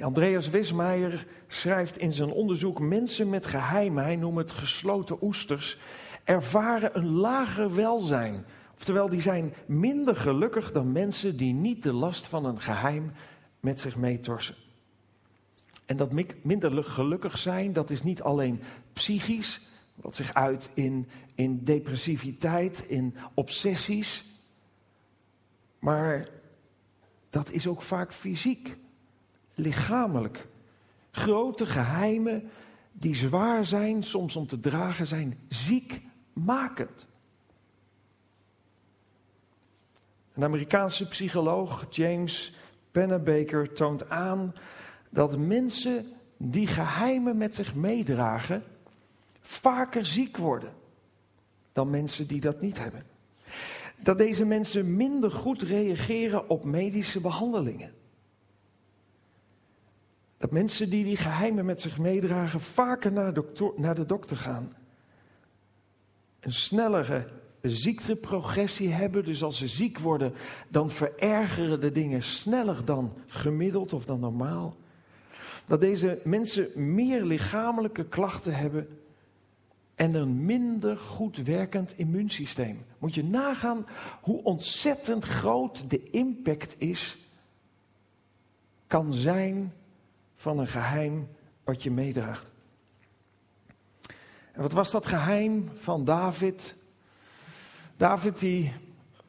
Andreas 0.00 0.48
Wismeijer 0.48 1.26
schrijft 1.46 1.98
in 1.98 2.12
zijn 2.12 2.30
onderzoek: 2.30 2.80
mensen 2.80 3.28
met 3.30 3.46
geheimen, 3.46 4.04
hij 4.04 4.16
noemt 4.16 4.38
het 4.38 4.50
gesloten 4.50 5.18
oesters, 5.22 5.78
ervaren 6.24 6.96
een 6.96 7.10
lager 7.10 7.74
welzijn. 7.74 8.44
Oftewel, 8.74 9.08
die 9.08 9.20
zijn 9.20 9.54
minder 9.66 10.16
gelukkig 10.16 10.72
dan 10.72 10.92
mensen 10.92 11.36
die 11.36 11.52
niet 11.52 11.82
de 11.82 11.92
last 11.92 12.26
van 12.26 12.44
een 12.44 12.60
geheim 12.60 13.12
met 13.60 13.80
zich 13.80 13.96
meetorsen. 13.96 14.54
En 15.86 15.96
dat 15.96 16.12
minder 16.42 16.84
gelukkig 16.84 17.38
zijn, 17.38 17.72
dat 17.72 17.90
is 17.90 18.02
niet 18.02 18.22
alleen 18.22 18.60
psychisch, 18.92 19.66
wat 19.94 20.16
zich 20.16 20.34
uit 20.34 20.70
in, 20.74 21.08
in 21.34 21.64
depressiviteit, 21.64 22.84
in 22.88 23.14
obsessies, 23.34 24.24
maar 25.78 26.28
dat 27.30 27.50
is 27.50 27.66
ook 27.66 27.82
vaak 27.82 28.12
fysiek 28.12 28.76
lichamelijk. 29.58 30.46
Grote 31.10 31.66
geheimen 31.66 32.50
die 32.92 33.14
zwaar 33.14 33.66
zijn, 33.66 34.02
soms 34.02 34.36
om 34.36 34.46
te 34.46 34.60
dragen, 34.60 35.06
zijn 35.06 35.38
ziekmakend. 35.48 37.08
Een 40.34 40.44
Amerikaanse 40.44 41.08
psycholoog, 41.08 41.86
James 41.90 42.54
Pennebaker, 42.90 43.72
toont 43.72 44.10
aan 44.10 44.54
dat 45.10 45.38
mensen 45.38 46.06
die 46.36 46.66
geheimen 46.66 47.36
met 47.36 47.54
zich 47.54 47.74
meedragen, 47.74 48.62
vaker 49.40 50.06
ziek 50.06 50.36
worden 50.36 50.72
dan 51.72 51.90
mensen 51.90 52.26
die 52.26 52.40
dat 52.40 52.60
niet 52.60 52.78
hebben. 52.78 53.02
Dat 53.96 54.18
deze 54.18 54.44
mensen 54.44 54.96
minder 54.96 55.30
goed 55.30 55.62
reageren 55.62 56.48
op 56.50 56.64
medische 56.64 57.20
behandelingen. 57.20 57.92
Dat 60.38 60.50
mensen 60.50 60.90
die 60.90 61.04
die 61.04 61.16
geheimen 61.16 61.64
met 61.64 61.80
zich 61.80 61.98
meedragen 61.98 62.60
vaker 62.60 63.12
naar, 63.12 63.32
naar 63.76 63.94
de 63.94 64.06
dokter 64.06 64.36
gaan. 64.36 64.72
Een 66.40 66.52
snellere 66.52 67.28
ziekteprogressie 67.62 68.88
hebben. 68.88 69.24
Dus 69.24 69.42
als 69.42 69.58
ze 69.58 69.68
ziek 69.68 69.98
worden, 69.98 70.32
dan 70.68 70.90
verergeren 70.90 71.80
de 71.80 71.92
dingen 71.92 72.22
sneller 72.22 72.84
dan 72.84 73.12
gemiddeld 73.26 73.92
of 73.92 74.04
dan 74.04 74.20
normaal. 74.20 74.76
Dat 75.66 75.80
deze 75.80 76.20
mensen 76.24 76.68
meer 76.74 77.24
lichamelijke 77.24 78.04
klachten 78.04 78.54
hebben 78.54 78.88
en 79.94 80.14
een 80.14 80.44
minder 80.44 80.96
goed 80.96 81.36
werkend 81.36 81.98
immuunsysteem. 81.98 82.84
Moet 82.98 83.14
je 83.14 83.24
nagaan 83.24 83.86
hoe 84.20 84.42
ontzettend 84.42 85.24
groot 85.24 85.90
de 85.90 86.02
impact 86.10 86.74
is, 86.78 87.18
kan 88.86 89.12
zijn 89.12 89.72
van 90.38 90.58
een 90.58 90.66
geheim 90.66 91.28
wat 91.64 91.82
je 91.82 91.90
meedraagt. 91.90 92.50
En 94.52 94.62
wat 94.62 94.72
was 94.72 94.90
dat 94.90 95.06
geheim 95.06 95.70
van 95.74 96.04
David? 96.04 96.76
David 97.96 98.38
die 98.38 98.72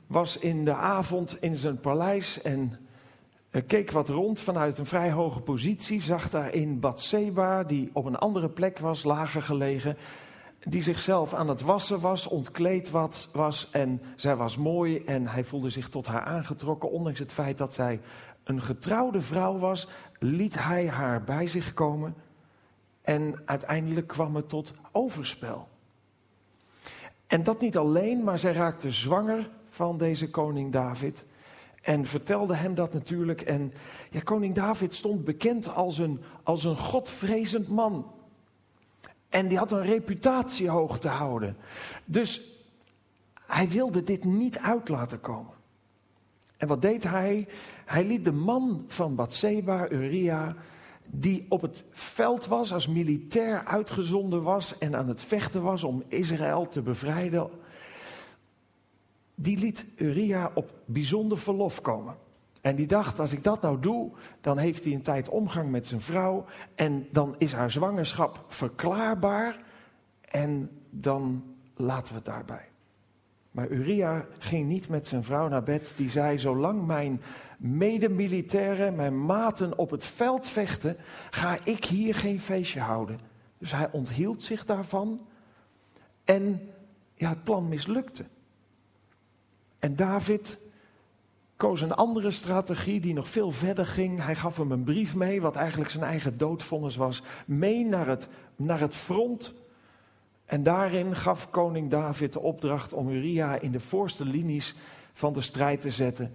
was 0.08 0.38
in 0.38 0.66
de 0.66 0.74
avond 0.74 1.42
in 1.42 1.58
zijn 1.58 1.80
paleis 1.80 2.42
en 2.42 2.80
keek 3.68 3.92
wat 3.92 4.10
rond 4.10 4.40
vanuit 4.40 4.78
een 4.78 4.86
vrij 4.86 5.12
hoge 5.12 5.42
positie. 5.42 6.02
Zag 6.02 6.30
daarin 6.30 6.80
Bathseba, 6.80 7.64
die 7.64 7.90
op 7.94 8.06
een 8.06 8.16
andere 8.16 8.50
plek 8.50 8.80
was, 8.80 9.04
lager 9.04 9.42
gelegen. 9.42 9.98
Die 10.64 10.82
zichzelf 10.82 11.34
aan 11.34 11.48
het 11.48 11.62
wassen 11.62 12.00
was, 12.00 12.28
ontkleed 12.28 12.90
wat 12.90 13.30
was. 13.34 13.70
En 13.72 14.02
zij 14.16 14.36
was 14.36 14.58
mooi 14.58 15.04
en 15.06 15.28
hij 15.28 15.44
voelde 15.44 15.70
zich 15.70 15.90
tot 15.90 16.06
haar 16.06 16.24
aangetrokken. 16.24 16.92
Ondanks 16.92 17.20
het 17.20 17.34
feit 17.34 17.58
dat 17.58 17.74
zij 17.74 18.00
een 18.50 18.62
getrouwde 18.62 19.22
vrouw 19.22 19.58
was, 19.58 19.88
liet 20.20 20.64
hij 20.64 20.88
haar 20.88 21.24
bij 21.24 21.48
zich 21.48 21.74
komen 21.74 22.16
en 23.02 23.42
uiteindelijk 23.46 24.08
kwam 24.08 24.36
het 24.36 24.50
tot 24.50 24.74
overspel. 24.92 25.68
En 27.28 27.44
dat 27.44 27.62
niet 27.62 27.78
alleen, 27.78 28.24
maar 28.24 28.40
zij 28.40 28.54
raakte 28.54 28.92
zwanger 28.92 29.50
van 29.70 29.98
deze 29.98 30.30
koning 30.30 30.72
David 30.72 31.26
en 31.82 32.06
vertelde 32.06 32.56
hem 32.56 32.76
dat 32.76 32.94
natuurlijk. 32.94 33.42
En 33.42 33.74
ja, 34.10 34.20
koning 34.20 34.56
David 34.56 34.94
stond 34.94 35.24
bekend 35.24 35.74
als 35.74 35.98
een, 35.98 36.22
als 36.44 36.64
een 36.64 36.78
godvrezend 36.78 37.68
man. 37.68 38.12
En 39.30 39.48
die 39.48 39.58
had 39.58 39.72
een 39.72 39.82
reputatie 39.82 40.70
hoog 40.70 41.00
te 41.00 41.08
houden. 41.08 41.58
Dus 42.06 42.42
hij 43.46 43.68
wilde 43.68 44.04
dit 44.04 44.24
niet 44.24 44.60
uit 44.60 44.90
laten 44.90 45.20
komen. 45.20 45.54
En 46.60 46.68
wat 46.68 46.82
deed 46.82 47.04
hij? 47.04 47.48
Hij 47.86 48.06
liet 48.06 48.24
de 48.24 48.32
man 48.32 48.84
van 48.88 49.16
Bathseba, 49.16 49.90
Uria, 49.90 50.56
die 51.10 51.46
op 51.50 51.62
het 51.62 51.84
veld 51.92 52.48
was, 52.48 52.74
als 52.74 52.88
militair 52.88 53.66
uitgezonden 53.66 54.44
was 54.44 54.78
en 54.78 54.96
aan 54.96 55.08
het 55.08 55.24
vechten 55.24 55.62
was 55.62 55.84
om 55.84 56.04
Israël 56.08 56.68
te 56.68 56.82
bevrijden, 56.82 57.50
die 59.36 59.58
liet 59.58 59.86
Uria 59.96 60.52
op 60.54 60.72
bijzonder 60.86 61.38
verlof 61.38 61.82
komen. 61.82 62.16
En 62.62 62.76
die 62.76 62.88
dacht, 62.88 63.20
als 63.20 63.32
ik 63.32 63.44
dat 63.44 63.62
nou 63.62 63.80
doe, 63.80 64.12
dan 64.42 64.58
heeft 64.58 64.84
hij 64.84 64.94
een 64.94 65.02
tijd 65.02 65.30
omgang 65.30 65.70
met 65.72 65.88
zijn 65.88 66.02
vrouw 66.02 66.46
en 66.76 67.08
dan 67.12 67.36
is 67.38 67.52
haar 67.52 67.72
zwangerschap 67.72 68.46
verklaarbaar 68.48 69.64
en 70.22 70.70
dan 70.90 71.44
laten 71.76 72.08
we 72.08 72.16
het 72.16 72.26
daarbij. 72.26 72.69
Maar 73.52 73.68
Uria 73.68 74.26
ging 74.40 74.68
niet 74.68 74.88
met 74.88 75.08
zijn 75.08 75.24
vrouw 75.24 75.48
naar 75.48 75.64
bed. 75.64 75.94
Die 75.96 76.10
zei: 76.10 76.38
Zolang 76.38 76.86
mijn 76.86 77.22
medemilitairen, 77.58 78.96
mijn 78.96 79.26
maten 79.26 79.78
op 79.78 79.90
het 79.90 80.06
veld 80.06 80.48
vechten, 80.48 80.98
ga 81.30 81.58
ik 81.64 81.86
hier 81.86 82.16
geen 82.16 82.40
feestje 82.40 82.80
houden. 82.80 83.20
Dus 83.58 83.72
hij 83.72 83.92
onthield 83.92 84.44
zich 84.44 84.66
daarvan. 84.66 85.28
En 86.24 86.70
ja, 87.14 87.30
het 87.30 87.44
plan 87.44 87.68
mislukte. 87.68 88.26
En 89.80 89.96
David 89.96 90.60
koos 91.56 91.82
een 91.82 91.94
andere 91.94 92.32
strategie 92.32 93.00
die 93.00 93.14
nog 93.14 93.28
veel 93.28 93.52
verder 93.52 93.86
ging. 93.86 94.24
Hij 94.24 94.36
gaf 94.36 94.58
hem 94.58 94.72
een 94.72 94.84
brief 94.84 95.16
mee, 95.16 95.42
wat 95.42 95.56
eigenlijk 95.56 95.90
zijn 95.90 96.04
eigen 96.04 96.38
doodvonnis 96.38 96.96
was, 96.96 97.24
mee 97.46 97.86
naar 97.86 98.08
het, 98.08 98.28
naar 98.56 98.80
het 98.80 98.96
front 98.96 99.54
en 100.50 100.64
daarin 100.64 101.16
gaf 101.16 101.50
koning 101.50 101.90
David 101.90 102.34
de 102.34 102.40
opdracht 102.40 102.94
om 102.94 103.10
Uria 103.10 103.60
in 103.60 103.72
de 103.72 103.80
voorste 103.80 104.26
linies 104.26 104.76
van 105.14 105.34
de 105.34 105.42
strijd 105.42 105.82
te 105.82 105.92
zetten, 105.92 106.34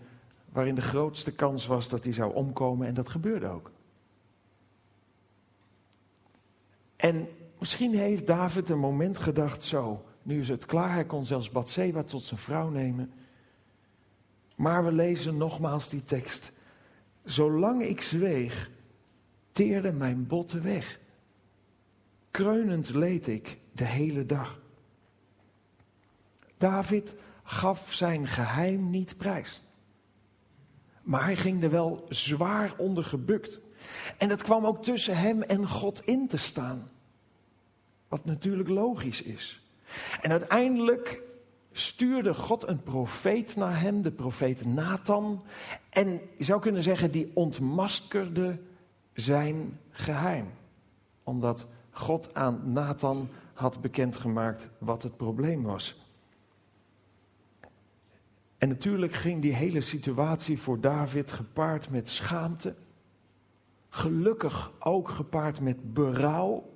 waarin 0.53 0.75
de 0.75 0.81
grootste 0.81 1.33
kans 1.33 1.67
was 1.67 1.89
dat 1.89 2.05
hij 2.05 2.13
zou 2.13 2.35
omkomen 2.35 2.87
en 2.87 2.95
dat 2.95 3.09
gebeurde 3.09 3.47
ook. 3.47 3.71
En 6.97 7.29
misschien 7.59 7.95
heeft 7.95 8.27
David 8.27 8.69
een 8.69 8.79
moment 8.79 9.19
gedacht, 9.19 9.63
zo, 9.63 10.05
nu 10.23 10.41
is 10.41 10.49
het 10.49 10.67
klaar, 10.67 10.93
hij 10.93 11.05
kon 11.05 11.27
zelfs 11.27 11.51
Bathseba 11.51 12.03
tot 12.03 12.23
zijn 12.23 12.41
vrouw 12.41 12.69
nemen. 12.69 13.13
Maar 14.57 14.85
we 14.85 14.93
lezen 14.93 15.37
nogmaals 15.37 15.89
die 15.89 16.05
tekst. 16.05 16.53
Zolang 17.25 17.83
ik 17.83 18.03
zweeg, 18.03 18.71
teerde 19.53 19.93
mijn 19.93 20.27
botten 20.27 20.63
weg. 20.63 21.01
Kreunend 22.31 22.89
leed 22.89 23.27
ik 23.27 23.63
de 23.75 23.85
hele 23.85 24.27
dag. 24.27 24.61
David 26.59 27.15
gaf 27.43 27.93
zijn 27.93 28.27
geheim 28.27 28.91
niet 28.91 29.17
prijs. 29.17 29.63
Maar 31.03 31.25
hij 31.25 31.37
ging 31.37 31.63
er 31.63 31.71
wel 31.71 32.07
zwaar 32.09 32.75
onder 32.77 33.05
gebukt. 33.05 33.61
En 34.19 34.29
dat 34.29 34.43
kwam 34.43 34.67
ook 34.67 34.83
tussen 34.83 35.17
hem 35.17 35.43
en 35.43 35.69
God 35.69 36.01
in 36.05 36.29
te 36.29 36.37
staan. 36.37 36.89
Wat 38.09 38.25
natuurlijk 38.25 38.69
logisch 38.69 39.23
is. 39.23 39.63
En 40.21 40.31
uiteindelijk 40.31 41.23
stuurde 41.73 42.35
God 42.35 42.69
een 42.69 42.83
profeet 42.83 43.57
naar 43.57 43.81
hem, 43.81 44.03
de 44.03 44.11
profeet 44.11 44.65
Nathan. 44.65 45.45
En 45.91 46.21
je 46.37 46.45
zou 46.45 46.61
kunnen 46.61 46.83
zeggen, 46.83 47.11
die 47.11 47.31
ontmaskerde 47.35 48.59
zijn 49.13 49.81
geheim. 49.91 50.47
Omdat 51.23 51.67
God 51.91 52.35
aan 52.35 52.73
Nathan 52.73 53.29
had 53.55 53.81
bekendgemaakt 53.81 54.69
wat 54.79 55.03
het 55.03 55.17
probleem 55.17 55.63
was. 55.63 56.03
En 58.59 58.69
natuurlijk 58.69 59.13
ging 59.13 59.43
die 59.43 59.55
hele 59.55 59.81
situatie 59.81 60.59
voor 60.59 60.81
David 60.81 61.33
gepaard 61.33 61.91
met 61.91 62.09
schaamte. 62.09 62.75
Gelukkig 63.89 64.73
ook 64.79 65.09
gepaard 65.09 65.61
met 65.61 65.95
berouw. 65.95 66.73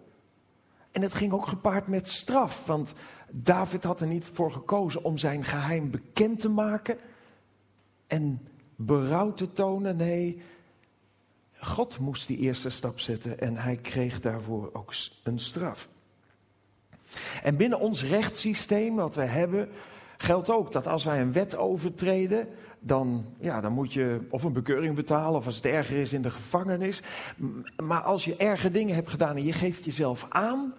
En 0.91 1.03
het 1.03 1.15
ging 1.15 1.33
ook 1.33 1.47
gepaard 1.47 1.87
met 1.87 2.09
straf, 2.09 2.67
want 2.67 2.95
David 3.31 3.85
had 3.85 4.01
er 4.01 4.07
niet 4.07 4.25
voor 4.25 4.53
gekozen 4.53 5.05
om 5.05 5.19
zijn 5.19 5.45
geheim 5.45 5.91
bekend 5.91 6.39
te 6.39 6.49
maken 6.49 6.99
en 8.07 8.49
berouw 8.77 9.33
te 9.33 9.53
tonen. 9.53 9.97
Nee, 9.97 10.43
God 11.61 11.99
moest 11.99 12.27
die 12.27 12.39
eerste 12.39 12.71
stap 12.71 13.01
zetten 13.01 13.41
en 13.41 13.57
hij 13.57 13.77
kreeg 13.77 14.21
daarvoor 14.21 14.71
ook 14.73 14.95
een 15.23 15.39
straf. 15.39 15.89
En 17.43 17.57
binnen 17.57 17.81
ons 17.81 18.05
rechtssysteem 18.05 18.97
wat 18.97 19.15
we 19.15 19.25
hebben, 19.25 19.69
geldt 20.17 20.50
ook 20.50 20.73
dat 20.73 20.87
als 20.87 21.05
wij 21.05 21.21
een 21.21 21.33
wet 21.33 21.57
overtreden, 21.57 22.49
dan, 22.81 23.25
ja, 23.41 23.61
dan 23.61 23.73
moet 23.73 23.93
je 23.93 24.27
of 24.31 24.43
een 24.43 24.53
bekeuring 24.53 24.95
betalen 24.95 25.38
of 25.38 25.47
als 25.47 25.57
het 25.57 25.67
erger 25.67 25.97
is 25.97 26.12
in 26.12 26.23
de 26.23 26.31
gevangenis. 26.31 27.03
Maar 27.77 28.03
als 28.03 28.25
je 28.25 28.37
erge 28.37 28.71
dingen 28.71 28.95
hebt 28.95 29.11
gedaan 29.11 29.37
en 29.37 29.45
je 29.45 29.53
geeft 29.53 29.85
jezelf 29.85 30.27
aan, 30.29 30.75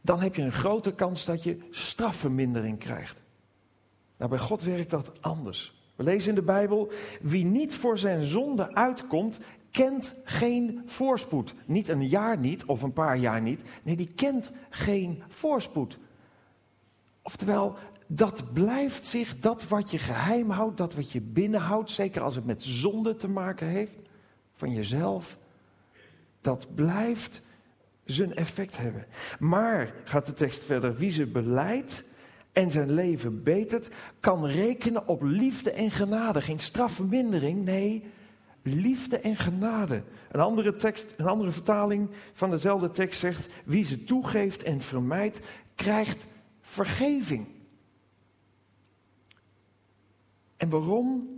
dan 0.00 0.20
heb 0.20 0.34
je 0.34 0.42
een 0.42 0.52
grote 0.52 0.92
kans 0.92 1.24
dat 1.24 1.42
je 1.42 1.58
strafvermindering 1.70 2.78
krijgt. 2.78 3.22
Nou, 4.16 4.30
bij 4.30 4.38
God 4.38 4.62
werkt 4.62 4.90
dat 4.90 5.12
anders. 5.20 5.82
We 5.96 6.02
lezen 6.02 6.28
in 6.28 6.34
de 6.34 6.42
Bijbel, 6.42 6.92
wie 7.20 7.44
niet 7.44 7.74
voor 7.74 7.98
zijn 7.98 8.22
zonde 8.22 8.74
uitkomt, 8.74 9.40
kent 9.74 10.14
geen 10.24 10.82
voorspoed. 10.86 11.54
Niet 11.66 11.88
een 11.88 12.08
jaar 12.08 12.38
niet 12.38 12.64
of 12.64 12.82
een 12.82 12.92
paar 12.92 13.16
jaar 13.16 13.40
niet. 13.40 13.62
Nee, 13.82 13.96
die 13.96 14.12
kent 14.14 14.52
geen 14.70 15.22
voorspoed. 15.28 15.98
Oftewel, 17.22 17.76
dat 18.06 18.52
blijft 18.52 19.06
zich, 19.06 19.38
dat 19.38 19.68
wat 19.68 19.90
je 19.90 19.98
geheim 19.98 20.50
houdt, 20.50 20.76
dat 20.76 20.94
wat 20.94 21.12
je 21.12 21.20
binnenhoudt, 21.20 21.90
zeker 21.90 22.22
als 22.22 22.34
het 22.34 22.44
met 22.44 22.62
zonde 22.62 23.16
te 23.16 23.28
maken 23.28 23.66
heeft, 23.66 23.98
van 24.52 24.72
jezelf, 24.72 25.38
dat 26.40 26.74
blijft 26.74 27.42
zijn 28.04 28.34
effect 28.34 28.76
hebben. 28.76 29.06
Maar, 29.38 29.94
gaat 30.04 30.26
de 30.26 30.32
tekst 30.34 30.64
verder, 30.64 30.94
wie 30.96 31.10
ze 31.10 31.26
beleidt 31.26 32.04
en 32.52 32.72
zijn 32.72 32.92
leven 32.92 33.42
betert, 33.42 33.88
kan 34.20 34.46
rekenen 34.46 35.08
op 35.08 35.22
liefde 35.22 35.70
en 35.70 35.90
genade. 35.90 36.40
Geen 36.42 36.58
strafvermindering, 36.58 37.64
nee, 37.64 38.04
liefde 38.64 39.18
en 39.18 39.36
genade. 39.36 40.02
Een 40.30 40.40
andere, 40.40 40.76
tekst, 40.76 41.14
een 41.16 41.26
andere 41.26 41.50
vertaling 41.50 42.10
van 42.32 42.50
dezelfde 42.50 42.90
tekst 42.90 43.20
zegt, 43.20 43.48
wie 43.64 43.84
ze 43.84 44.04
toegeeft 44.04 44.62
en 44.62 44.80
vermijdt, 44.80 45.40
krijgt 45.74 46.26
vergeving. 46.60 47.46
En 50.56 50.68
waarom? 50.68 51.28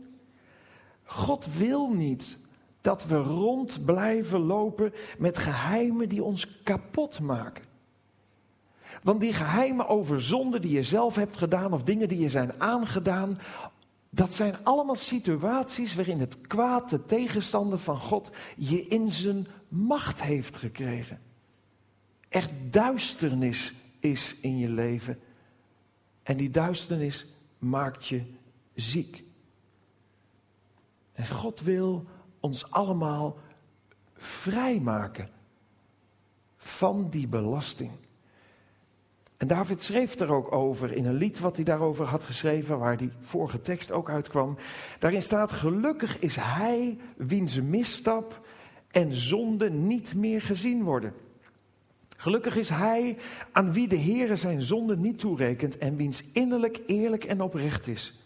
God 1.05 1.57
wil 1.57 1.91
niet 1.91 2.39
dat 2.81 3.07
we 3.07 3.17
rond 3.17 3.85
blijven 3.85 4.41
lopen 4.41 4.93
met 5.19 5.39
geheimen 5.39 6.09
die 6.09 6.23
ons 6.23 6.63
kapot 6.63 7.21
maken. 7.21 7.65
Want 9.03 9.21
die 9.21 9.33
geheimen 9.33 9.89
over 9.89 10.23
zonden 10.23 10.61
die 10.61 10.73
je 10.73 10.83
zelf 10.83 11.17
hebt 11.17 11.37
gedaan 11.37 11.73
of 11.73 11.83
dingen 11.83 12.09
die 12.09 12.19
je 12.19 12.31
zijn 12.31 12.61
aangedaan, 12.61 13.39
dat 14.17 14.35
zijn 14.35 14.65
allemaal 14.65 14.95
situaties 14.95 15.95
waarin 15.95 16.21
het 16.21 16.41
kwaad, 16.47 16.91
de 16.91 17.05
tegenstander 17.05 17.79
van 17.79 18.01
God, 18.01 18.31
je 18.57 18.83
in 18.83 19.13
zijn 19.13 19.47
macht 19.69 20.23
heeft 20.23 20.57
gekregen. 20.57 21.21
Echt 22.29 22.51
duisternis 22.71 23.75
is 23.99 24.37
in 24.41 24.59
je 24.59 24.69
leven. 24.69 25.21
En 26.23 26.37
die 26.37 26.51
duisternis 26.51 27.27
maakt 27.59 28.07
je 28.07 28.23
ziek. 28.75 29.25
En 31.13 31.29
God 31.29 31.61
wil 31.61 32.05
ons 32.41 32.71
allemaal 32.71 33.39
vrijmaken 34.15 35.31
van 36.57 37.11
die 37.11 37.29
belasting. 37.29 37.91
En 39.37 39.47
David 39.47 39.83
schreef 39.83 40.21
er 40.21 40.33
ook 40.33 40.53
over 40.53 40.93
in 40.93 41.07
een 41.07 41.15
lied 41.15 41.39
wat 41.39 41.57
hij 41.57 41.65
daarover 41.65 42.05
had 42.05 42.25
geschreven, 42.25 42.79
waar 42.79 42.97
die 42.97 43.11
vorige 43.21 43.61
tekst 43.61 43.93
ook 43.93 44.11
uitkwam. 44.11 44.57
Daarin 44.99 45.23
staat: 45.23 45.53
Gelukkig 45.53 46.19
is 46.19 46.37
hij 46.37 46.99
wiens 47.17 47.61
misstap 47.61 48.47
en 48.91 49.13
zonde 49.13 49.71
niet 49.71 50.15
meer 50.15 50.43
gezien 50.43 50.83
worden. 50.83 51.13
Gelukkig 52.17 52.57
is 52.57 52.69
hij 52.71 53.17
aan 53.53 53.73
wie 53.73 53.89
de 53.89 53.99
Heere 53.99 54.37
zijn 54.37 54.63
zonde 54.63 54.97
niet 54.97 55.19
toerekent 55.19 55.79
en 55.79 55.97
wiens 55.97 56.25
innerlijk 56.33 56.81
eerlijk 56.87 57.25
en 57.25 57.41
oprecht 57.41 57.87
is. 57.87 58.21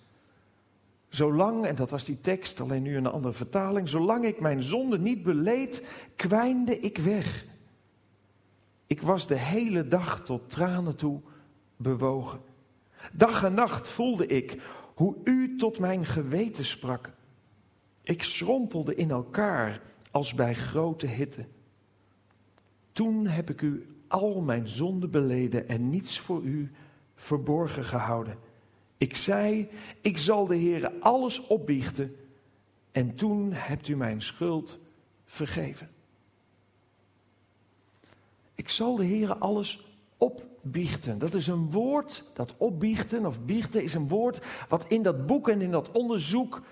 Zolang, 1.09 1.67
en 1.67 1.75
dat 1.75 1.91
was 1.91 2.05
die 2.05 2.21
tekst, 2.21 2.61
alleen 2.61 2.83
nu 2.83 2.97
een 2.97 3.07
andere 3.07 3.35
vertaling, 3.35 3.89
zolang 3.89 4.25
ik 4.25 4.41
mijn 4.41 4.63
zonde 4.63 4.99
niet 4.99 5.23
beleed, 5.23 5.83
kwijnde 6.17 6.81
ik 6.81 6.99
weg. 6.99 7.45
Ik 8.91 9.03
was 9.03 9.27
de 9.27 9.37
hele 9.37 9.89
dag 9.89 10.21
tot 10.25 10.51
tranen 10.51 10.97
toe 10.97 11.21
bewogen. 11.77 12.41
Dag 13.13 13.45
en 13.45 13.55
nacht 13.55 13.89
voelde 13.89 14.27
ik 14.27 14.63
hoe 14.95 15.17
u 15.25 15.57
tot 15.57 15.79
mijn 15.79 16.07
geweten 16.07 16.65
sprak. 16.65 17.11
Ik 18.03 18.23
schrompelde 18.23 18.95
in 18.95 19.11
elkaar 19.11 19.83
als 20.11 20.35
bij 20.35 20.55
grote 20.55 21.07
hitte. 21.07 21.47
Toen 22.93 23.27
heb 23.27 23.51
ik 23.51 23.61
u 23.61 23.87
al 24.09 24.41
mijn 24.41 24.69
zonde 24.69 25.09
beleden 25.09 25.69
en 25.69 25.91
niets 25.91 26.19
voor 26.19 26.43
u 26.43 26.71
verborgen 27.15 27.85
gehouden. 27.85 28.39
Ik 28.97 29.17
zei, 29.17 29.69
ik 30.01 30.19
zal 30.19 30.47
de 30.47 30.59
Heere 30.59 31.01
alles 31.01 31.47
opbiechten. 31.47 32.17
En 32.93 33.15
toen 33.15 33.53
hebt 33.53 33.89
u 33.89 33.97
mijn 33.97 34.23
schuld 34.23 34.79
vergeven. 35.25 35.91
Ik 38.61 38.69
zal 38.69 38.97
de 38.97 39.05
Heere 39.05 39.37
alles 39.37 39.87
opbiechten. 40.17 41.19
Dat 41.19 41.35
is 41.35 41.47
een 41.47 41.71
woord, 41.71 42.25
dat 42.35 42.55
opbiechten 42.57 43.27
of 43.27 43.41
biechten 43.41 43.83
is 43.83 43.95
een 43.95 44.09
woord 44.09 44.41
wat 44.69 44.85
in 44.89 45.03
dat 45.03 45.27
boek 45.27 45.49
en 45.49 45.61
in 45.61 45.71
dat 45.71 45.91
onderzoek 45.91 46.63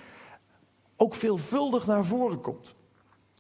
ook 0.96 1.14
veelvuldig 1.14 1.87
naar 1.87 2.05
voren 2.05 2.40
komt. 2.40 2.74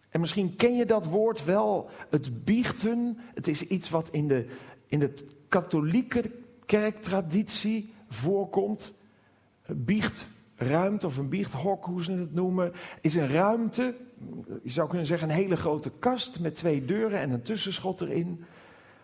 En 0.08 0.20
misschien 0.20 0.56
ken 0.56 0.76
je 0.76 0.86
dat 0.86 1.06
woord 1.06 1.44
wel, 1.44 1.90
het 2.10 2.44
biechten. 2.44 3.18
Het 3.34 3.48
is 3.48 3.62
iets 3.62 3.90
wat 3.90 4.10
in 4.10 4.28
de, 4.28 4.46
in 4.86 4.98
de 4.98 5.14
katholieke 5.48 6.30
kerktraditie 6.66 7.92
voorkomt. 8.08 8.92
Biechtruimte 10.58 11.06
of 11.06 11.16
een 11.16 11.28
biechthok, 11.28 11.84
hoe 11.84 12.04
ze 12.04 12.12
het 12.12 12.34
noemen, 12.34 12.72
is 13.00 13.14
een 13.14 13.28
ruimte, 13.28 13.94
je 14.62 14.70
zou 14.70 14.88
kunnen 14.88 15.06
zeggen 15.06 15.28
een 15.28 15.34
hele 15.34 15.56
grote 15.56 15.90
kast 15.98 16.40
met 16.40 16.54
twee 16.54 16.84
deuren 16.84 17.20
en 17.20 17.30
een 17.30 17.42
tussenschot 17.42 18.00
erin. 18.00 18.44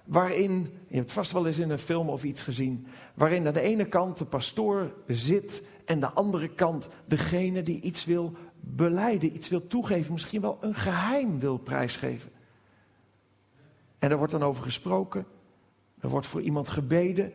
Waarin, 0.05 0.69
je 0.89 0.97
hebt 0.97 1.13
vast 1.13 1.33
wel 1.33 1.47
eens 1.47 1.59
in 1.59 1.71
een 1.71 1.79
film 1.79 2.09
of 2.09 2.25
iets 2.25 2.43
gezien, 2.43 2.87
waarin 3.15 3.47
aan 3.47 3.53
de 3.53 3.61
ene 3.61 3.85
kant 3.85 4.19
de 4.19 4.25
pastoor 4.25 4.95
zit 5.07 5.63
en 5.85 6.01
de 6.01 6.11
andere 6.11 6.49
kant 6.49 6.89
degene 7.05 7.63
die 7.63 7.81
iets 7.81 8.05
wil 8.05 8.33
beleiden, 8.61 9.35
iets 9.35 9.49
wil 9.49 9.67
toegeven, 9.67 10.13
misschien 10.13 10.41
wel 10.41 10.59
een 10.61 10.75
geheim 10.75 11.39
wil 11.39 11.59
prijsgeven. 11.59 12.31
En 13.99 14.11
er 14.11 14.17
wordt 14.17 14.33
dan 14.33 14.43
over 14.43 14.63
gesproken, 14.63 15.27
er 16.01 16.09
wordt 16.09 16.27
voor 16.27 16.43
iemand 16.43 16.69
gebeden, 16.69 17.33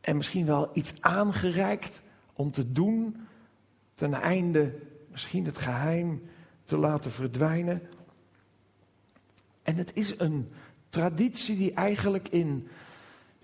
en 0.00 0.16
misschien 0.16 0.46
wel 0.46 0.70
iets 0.72 0.94
aangereikt 1.00 2.02
om 2.32 2.50
te 2.50 2.72
doen 2.72 3.16
ten 3.94 4.14
einde 4.14 4.74
misschien 5.10 5.44
het 5.44 5.58
geheim 5.58 6.22
te 6.64 6.76
laten 6.76 7.10
verdwijnen. 7.10 7.82
En 9.62 9.76
het 9.76 9.90
is 9.94 10.18
een 10.18 10.52
traditie 10.88 11.56
die 11.56 11.72
eigenlijk 11.72 12.28
in, 12.28 12.68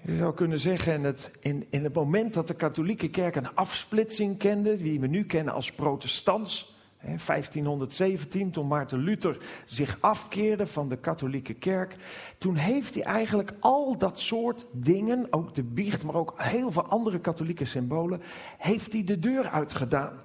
je 0.01 0.17
zou 0.17 0.35
kunnen 0.35 0.59
zeggen, 0.59 0.95
in 0.95 1.05
het, 1.05 1.31
in, 1.41 1.67
in 1.71 1.85
het 1.85 1.95
moment 1.95 2.35
dat 2.35 2.49
de 2.49 2.55
katholieke 2.55 3.11
kerk 3.11 3.37
een 3.37 3.55
afsplitsing 3.55 4.39
kende, 4.39 4.77
die 4.77 5.01
we 5.01 5.07
nu 5.07 5.25
kennen 5.25 5.55
als 5.55 5.73
protestants, 5.73 6.79
1517, 7.01 8.51
toen 8.51 8.67
Maarten 8.67 8.99
Luther 8.99 9.37
zich 9.67 9.99
afkeerde 10.01 10.67
van 10.67 10.89
de 10.89 10.97
katholieke 10.97 11.55
kerk. 11.55 11.97
Toen 12.39 12.55
heeft 12.55 12.95
hij 12.95 13.03
eigenlijk 13.03 13.53
al 13.61 13.99
dat 13.99 14.19
soort 14.19 14.67
dingen, 14.73 15.27
ook 15.31 15.55
de 15.55 15.63
biecht, 15.63 16.05
maar 16.05 16.15
ook 16.15 16.35
heel 16.37 16.73
veel 16.73 16.87
andere 16.87 17.21
katholieke 17.21 17.65
symbolen, 17.65 18.23
heeft 18.59 18.93
hij 18.93 19.05
de 19.05 19.19
deur 19.19 19.49
uitgedaan. 19.49 20.19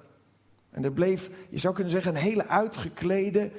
En 0.76 0.84
er 0.84 0.92
bleef, 0.92 1.30
je 1.48 1.58
zou 1.58 1.74
kunnen 1.74 1.92
zeggen, 1.92 2.14
een 2.14 2.20
hele 2.20 2.46
uitgeklede 2.46 3.50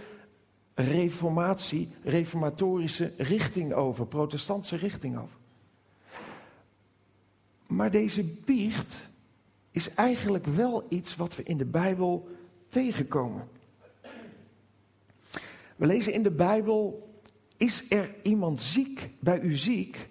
reformatie, 0.73 1.89
reformatorische 2.03 3.13
richting 3.17 3.73
over, 3.73 4.05
protestantse 4.05 4.75
richting 4.75 5.17
over. 5.17 5.37
Maar 7.67 7.91
deze 7.91 8.23
biecht 8.23 9.09
is 9.71 9.93
eigenlijk 9.93 10.45
wel 10.45 10.85
iets 10.89 11.15
wat 11.15 11.35
we 11.35 11.43
in 11.43 11.57
de 11.57 11.65
Bijbel 11.65 12.27
tegenkomen. 12.69 13.47
We 15.75 15.85
lezen 15.85 16.13
in 16.13 16.23
de 16.23 16.31
Bijbel: 16.31 17.09
Is 17.57 17.85
er 17.89 18.15
iemand 18.23 18.59
ziek 18.59 19.09
bij 19.19 19.39
u 19.39 19.57
ziek? 19.57 20.09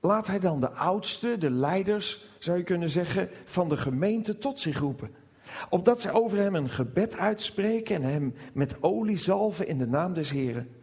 Laat 0.00 0.26
hij 0.26 0.38
dan 0.38 0.60
de 0.60 0.70
oudste, 0.70 1.38
de 1.38 1.50
leiders, 1.50 2.28
zou 2.38 2.58
je 2.58 2.64
kunnen 2.64 2.90
zeggen, 2.90 3.30
van 3.44 3.68
de 3.68 3.76
gemeente 3.76 4.38
tot 4.38 4.60
zich 4.60 4.78
roepen. 4.78 5.19
Opdat 5.68 6.00
zij 6.00 6.12
over 6.12 6.38
hem 6.38 6.54
een 6.54 6.70
gebed 6.70 7.16
uitspreken 7.16 7.94
en 7.94 8.02
hem 8.02 8.34
met 8.52 8.82
olie 8.82 9.16
zalven 9.16 9.66
in 9.66 9.78
de 9.78 9.86
naam 9.86 10.12
des 10.12 10.30
Heren. 10.30 10.76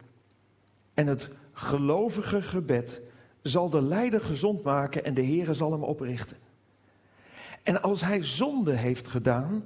En 0.94 1.06
het 1.06 1.30
gelovige 1.52 2.42
gebed 2.42 3.02
zal 3.42 3.70
de 3.70 3.82
leider 3.82 4.20
gezond 4.20 4.62
maken 4.62 5.04
en 5.04 5.14
de 5.14 5.24
Heere 5.24 5.54
zal 5.54 5.72
hem 5.72 5.82
oprichten. 5.82 6.36
En 7.62 7.82
als 7.82 8.00
hij 8.00 8.24
zonde 8.24 8.72
heeft 8.72 9.08
gedaan, 9.08 9.64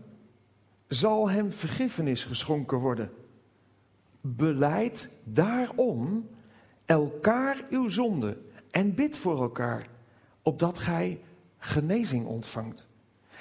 zal 0.88 1.31
hem 1.31 1.53
vergiffenis 1.53 2.25
geschonken 2.25 2.79
worden. 2.79 3.11
Beleid 4.21 5.09
daarom 5.25 6.29
elkaar 6.85 7.65
uw 7.71 7.88
zonde 7.88 8.38
en 8.71 8.95
bid 8.95 9.17
voor 9.17 9.43
elkaar, 9.43 9.88
opdat 10.43 10.79
gij 10.79 11.21
genezing 11.59 12.27
ontvangt. 12.27 12.87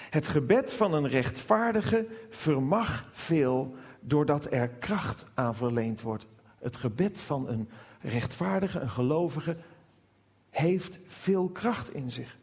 Het 0.09 0.27
gebed 0.27 0.73
van 0.73 0.93
een 0.93 1.07
rechtvaardige 1.07 2.07
vermag 2.29 3.09
veel, 3.11 3.75
doordat 3.99 4.47
er 4.51 4.69
kracht 4.69 5.25
aan 5.33 5.55
verleend 5.55 6.01
wordt. 6.01 6.25
Het 6.59 6.77
gebed 6.77 7.19
van 7.19 7.47
een 7.47 7.69
rechtvaardige, 8.01 8.79
een 8.79 8.89
gelovige, 8.89 9.57
heeft 10.49 10.99
veel 11.05 11.49
kracht 11.49 11.93
in 11.93 12.11
zich. 12.11 12.37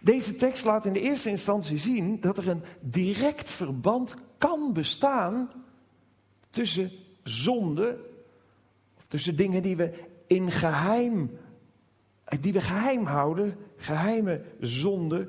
Deze 0.00 0.36
tekst 0.36 0.64
laat 0.64 0.86
in 0.86 0.92
de 0.92 1.00
eerste 1.00 1.30
instantie 1.30 1.78
zien 1.78 2.20
dat 2.20 2.38
er 2.38 2.48
een 2.48 2.62
direct 2.80 3.50
verband 3.50 4.16
kan 4.38 4.72
bestaan 4.72 5.50
tussen 6.50 6.90
zonde, 7.22 7.98
tussen 9.08 9.36
dingen 9.36 9.62
die 9.62 9.76
we 9.76 9.92
in 10.26 10.50
geheim, 10.50 11.38
die 12.40 12.52
we 12.52 12.60
geheim 12.60 13.04
houden, 13.04 13.56
geheime 13.76 14.42
zonde, 14.60 15.28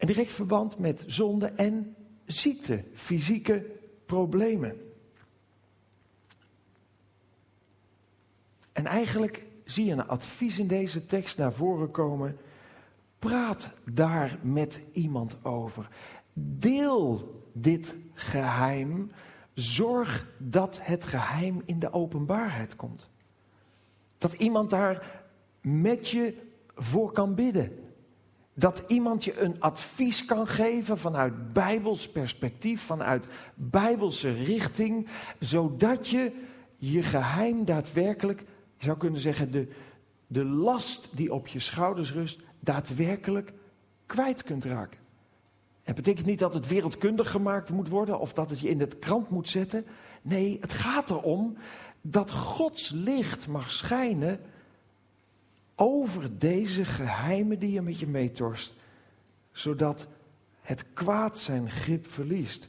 een 0.00 0.06
direct 0.06 0.32
verband 0.32 0.78
met 0.78 1.04
zonde 1.06 1.46
en 1.46 1.94
ziekte, 2.24 2.84
fysieke 2.94 3.66
problemen. 4.06 4.76
En 8.72 8.86
eigenlijk 8.86 9.46
zie 9.64 9.84
je 9.84 9.92
een 9.92 10.08
advies 10.08 10.58
in 10.58 10.66
deze 10.66 11.06
tekst 11.06 11.38
naar 11.38 11.52
voren 11.52 11.90
komen. 11.90 12.36
Praat 13.18 13.72
daar 13.92 14.38
met 14.42 14.80
iemand 14.92 15.44
over. 15.44 15.88
Deel 16.32 17.34
dit 17.52 17.96
geheim. 18.12 19.10
Zorg 19.54 20.26
dat 20.38 20.78
het 20.82 21.04
geheim 21.04 21.62
in 21.64 21.78
de 21.78 21.92
openbaarheid 21.92 22.76
komt. 22.76 23.10
Dat 24.18 24.32
iemand 24.32 24.70
daar 24.70 25.24
met 25.60 26.08
je 26.08 26.34
voor 26.74 27.12
kan 27.12 27.34
bidden. 27.34 27.89
Dat 28.60 28.82
iemand 28.86 29.24
je 29.24 29.40
een 29.40 29.60
advies 29.60 30.24
kan 30.24 30.46
geven 30.46 30.98
vanuit 30.98 31.52
Bijbels 31.52 32.08
perspectief, 32.08 32.82
vanuit 32.82 33.28
Bijbelse 33.54 34.32
richting, 34.32 35.08
zodat 35.38 36.08
je 36.08 36.32
je 36.76 37.02
geheim 37.02 37.64
daadwerkelijk 37.64 38.40
je 38.76 38.84
zou 38.84 38.98
kunnen 38.98 39.20
zeggen, 39.20 39.50
de, 39.50 39.68
de 40.26 40.44
last 40.44 41.08
die 41.12 41.32
op 41.32 41.46
je 41.46 41.58
schouders 41.58 42.12
rust, 42.12 42.42
daadwerkelijk 42.60 43.52
kwijt 44.06 44.42
kunt 44.42 44.64
raken. 44.64 45.00
Het 45.82 45.94
betekent 45.94 46.26
niet 46.26 46.38
dat 46.38 46.54
het 46.54 46.66
wereldkundig 46.66 47.30
gemaakt 47.30 47.70
moet 47.70 47.88
worden 47.88 48.20
of 48.20 48.32
dat 48.32 48.50
het 48.50 48.60
je 48.60 48.68
in 48.68 48.78
de 48.78 48.86
krant 48.86 49.30
moet 49.30 49.48
zetten. 49.48 49.84
Nee, 50.22 50.58
het 50.60 50.72
gaat 50.72 51.10
erom 51.10 51.56
dat 52.00 52.30
Gods 52.30 52.90
licht 52.90 53.48
mag 53.48 53.70
schijnen 53.70 54.40
over 55.82 56.38
deze 56.38 56.84
geheimen 56.84 57.58
die 57.58 57.72
je 57.72 57.82
met 57.82 57.98
je 57.98 58.06
meetorst, 58.06 58.74
zodat 59.52 60.06
het 60.60 60.84
kwaad 60.92 61.38
zijn 61.38 61.70
grip 61.70 62.10
verliest. 62.10 62.68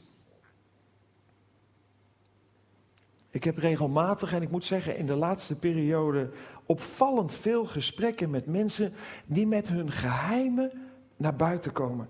Ik 3.30 3.44
heb 3.44 3.58
regelmatig, 3.58 4.32
en 4.32 4.42
ik 4.42 4.50
moet 4.50 4.64
zeggen 4.64 4.96
in 4.96 5.06
de 5.06 5.14
laatste 5.14 5.56
periode, 5.56 6.30
opvallend 6.66 7.32
veel 7.32 7.64
gesprekken 7.64 8.30
met 8.30 8.46
mensen 8.46 8.92
die 9.26 9.46
met 9.46 9.68
hun 9.68 9.90
geheimen 9.90 10.72
naar 11.16 11.36
buiten 11.36 11.72
komen. 11.72 12.08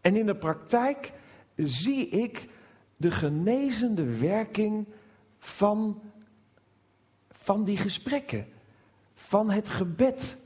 En 0.00 0.16
in 0.16 0.26
de 0.26 0.36
praktijk 0.36 1.12
zie 1.56 2.08
ik 2.08 2.48
de 2.96 3.10
genezende 3.10 4.18
werking 4.18 4.86
van, 5.38 6.02
van 7.30 7.64
die 7.64 7.76
gesprekken, 7.76 8.46
van 9.32 9.50
het 9.50 9.68
gebed 9.68 10.36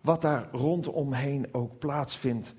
wat 0.00 0.22
daar 0.22 0.48
rondomheen 0.52 1.48
ook 1.52 1.78
plaatsvindt. 1.78 2.54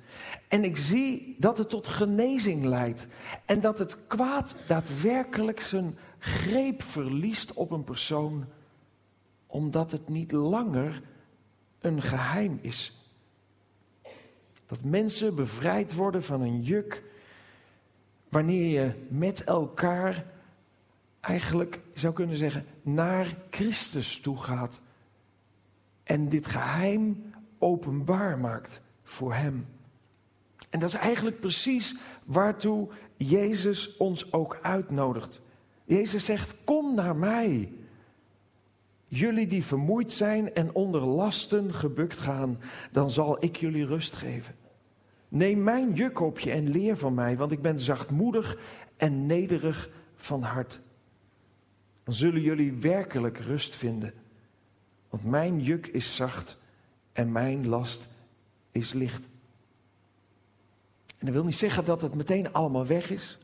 En 0.48 0.64
ik 0.64 0.78
zie 0.78 1.36
dat 1.40 1.58
het 1.58 1.70
tot 1.70 1.88
genezing 1.88 2.64
leidt 2.64 3.08
en 3.46 3.60
dat 3.60 3.80
het 3.80 4.08
kwaad 4.08 4.56
daadwerkelijk 4.68 5.60
zijn 5.60 5.98
greep 6.20 6.82
verliest 6.82 7.54
op 7.54 7.72
een 7.72 7.84
persoon, 7.84 8.46
omdat 9.48 9.92
het 9.92 10.10
niet 10.10 10.32
langer 10.32 11.02
een 11.80 12.02
geheim 12.02 12.60
is. 12.62 13.10
Dat 14.66 14.84
mensen 14.84 15.36
bevrijd 15.36 15.94
worden 15.94 16.24
van 16.24 16.42
een 16.42 16.62
juk 16.62 17.04
wanneer 18.30 18.82
je 18.82 19.06
met 19.08 19.44
elkaar 19.44 20.26
eigenlijk 21.20 21.80
zou 21.94 22.14
kunnen 22.14 22.38
zeggen 22.38 22.66
naar 22.82 23.38
Christus 23.50 24.20
toe 24.20 24.38
gaat 24.38 24.82
en 26.04 26.30
dit 26.30 26.46
geheim 26.46 27.34
openbaar 27.58 28.40
maakt 28.40 28.82
voor 29.04 29.34
Hem. 29.34 29.66
En 30.70 30.80
dat 30.80 30.90
is 30.90 30.96
eigenlijk 30.96 31.40
precies 31.40 31.96
waartoe 32.26 32.90
Jezus 33.18 33.98
ons 33.98 34.34
ook 34.34 34.60
uitnodigt. 34.62 35.42
Jezus 35.86 36.26
zegt, 36.26 36.56
kom 36.64 36.96
naar 36.96 37.16
mij. 37.16 37.72
Jullie 39.08 39.48
die 39.48 39.64
vermoeid 39.64 40.12
zijn 40.12 40.54
en 40.54 40.74
onder 40.74 41.02
lasten 41.02 41.74
gebukt 41.74 42.20
gaan, 42.20 42.60
dan 42.92 43.10
zal 43.10 43.44
ik 43.44 43.56
jullie 43.56 43.86
rust 43.86 44.14
geven. 44.14 44.56
Neem 45.30 45.64
mijn 45.64 45.94
juk 45.94 46.20
op 46.20 46.40
je 46.40 46.52
en 46.52 46.70
leer 46.70 46.98
van 46.98 47.14
mij, 47.14 47.38
want 47.38 47.52
ik 47.52 47.62
ben 47.62 47.80
zachtmoedig 47.80 48.58
en 48.98 49.26
nederig 49.26 49.90
van 50.16 50.42
hart. 50.42 50.80
Dan 52.04 52.14
zullen 52.14 52.42
jullie 52.42 52.74
werkelijk 52.74 53.38
rust 53.38 53.76
vinden. 53.76 54.14
Want 55.14 55.26
mijn 55.26 55.60
juk 55.60 55.88
is 55.88 56.16
zacht 56.16 56.58
en 57.12 57.32
mijn 57.32 57.68
last 57.68 58.10
is 58.72 58.94
licht. 58.94 59.28
En 61.18 61.26
dat 61.26 61.34
wil 61.34 61.44
niet 61.44 61.56
zeggen 61.56 61.86
dat 61.86 62.02
het 62.02 62.14
meteen 62.14 62.54
allemaal 62.54 62.86
weg 62.86 63.10
is. 63.10 63.38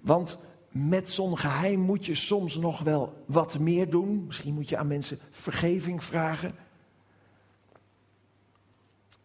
Want 0.00 0.38
met 0.68 1.10
zo'n 1.10 1.38
geheim 1.38 1.80
moet 1.80 2.06
je 2.06 2.14
soms 2.14 2.56
nog 2.56 2.80
wel 2.80 3.24
wat 3.26 3.58
meer 3.58 3.90
doen. 3.90 4.26
Misschien 4.26 4.54
moet 4.54 4.68
je 4.68 4.76
aan 4.76 4.86
mensen 4.86 5.18
vergeving 5.30 6.04
vragen. 6.04 6.54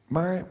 Maar 0.05 0.47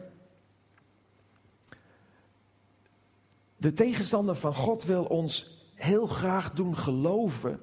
de 3.57 3.73
tegenstander 3.73 4.35
van 4.35 4.55
God 4.55 4.85
wil 4.85 5.05
ons 5.05 5.65
heel 5.75 6.07
graag 6.07 6.53
doen 6.53 6.77
geloven 6.77 7.61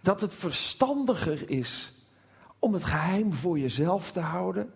dat 0.00 0.20
het 0.20 0.34
verstandiger 0.34 1.50
is 1.50 2.00
om 2.62 2.72
het 2.72 2.84
geheim 2.84 3.34
voor 3.34 3.58
jezelf 3.58 4.12
te 4.12 4.20
houden, 4.20 4.70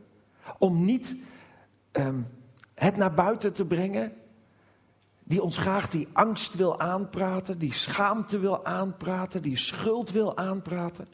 om 0.59 0.85
niet 0.85 1.17
ehm, 1.93 2.21
het 2.75 2.97
naar 2.97 3.15
buiten 3.15 3.53
te 3.53 3.65
brengen, 3.65 4.13
die 5.25 5.43
ons 5.43 5.57
graag 5.57 5.91
die 5.91 6.09
angst 6.13 6.55
wil 6.55 6.81
aanpraten, 6.81 7.59
die 7.59 7.73
schaamte 7.73 8.39
wil 8.39 8.65
aanpraten, 8.65 9.43
die 9.43 9.57
schuld 9.57 10.11
wil 10.11 10.37
aanpraten. 10.37 11.07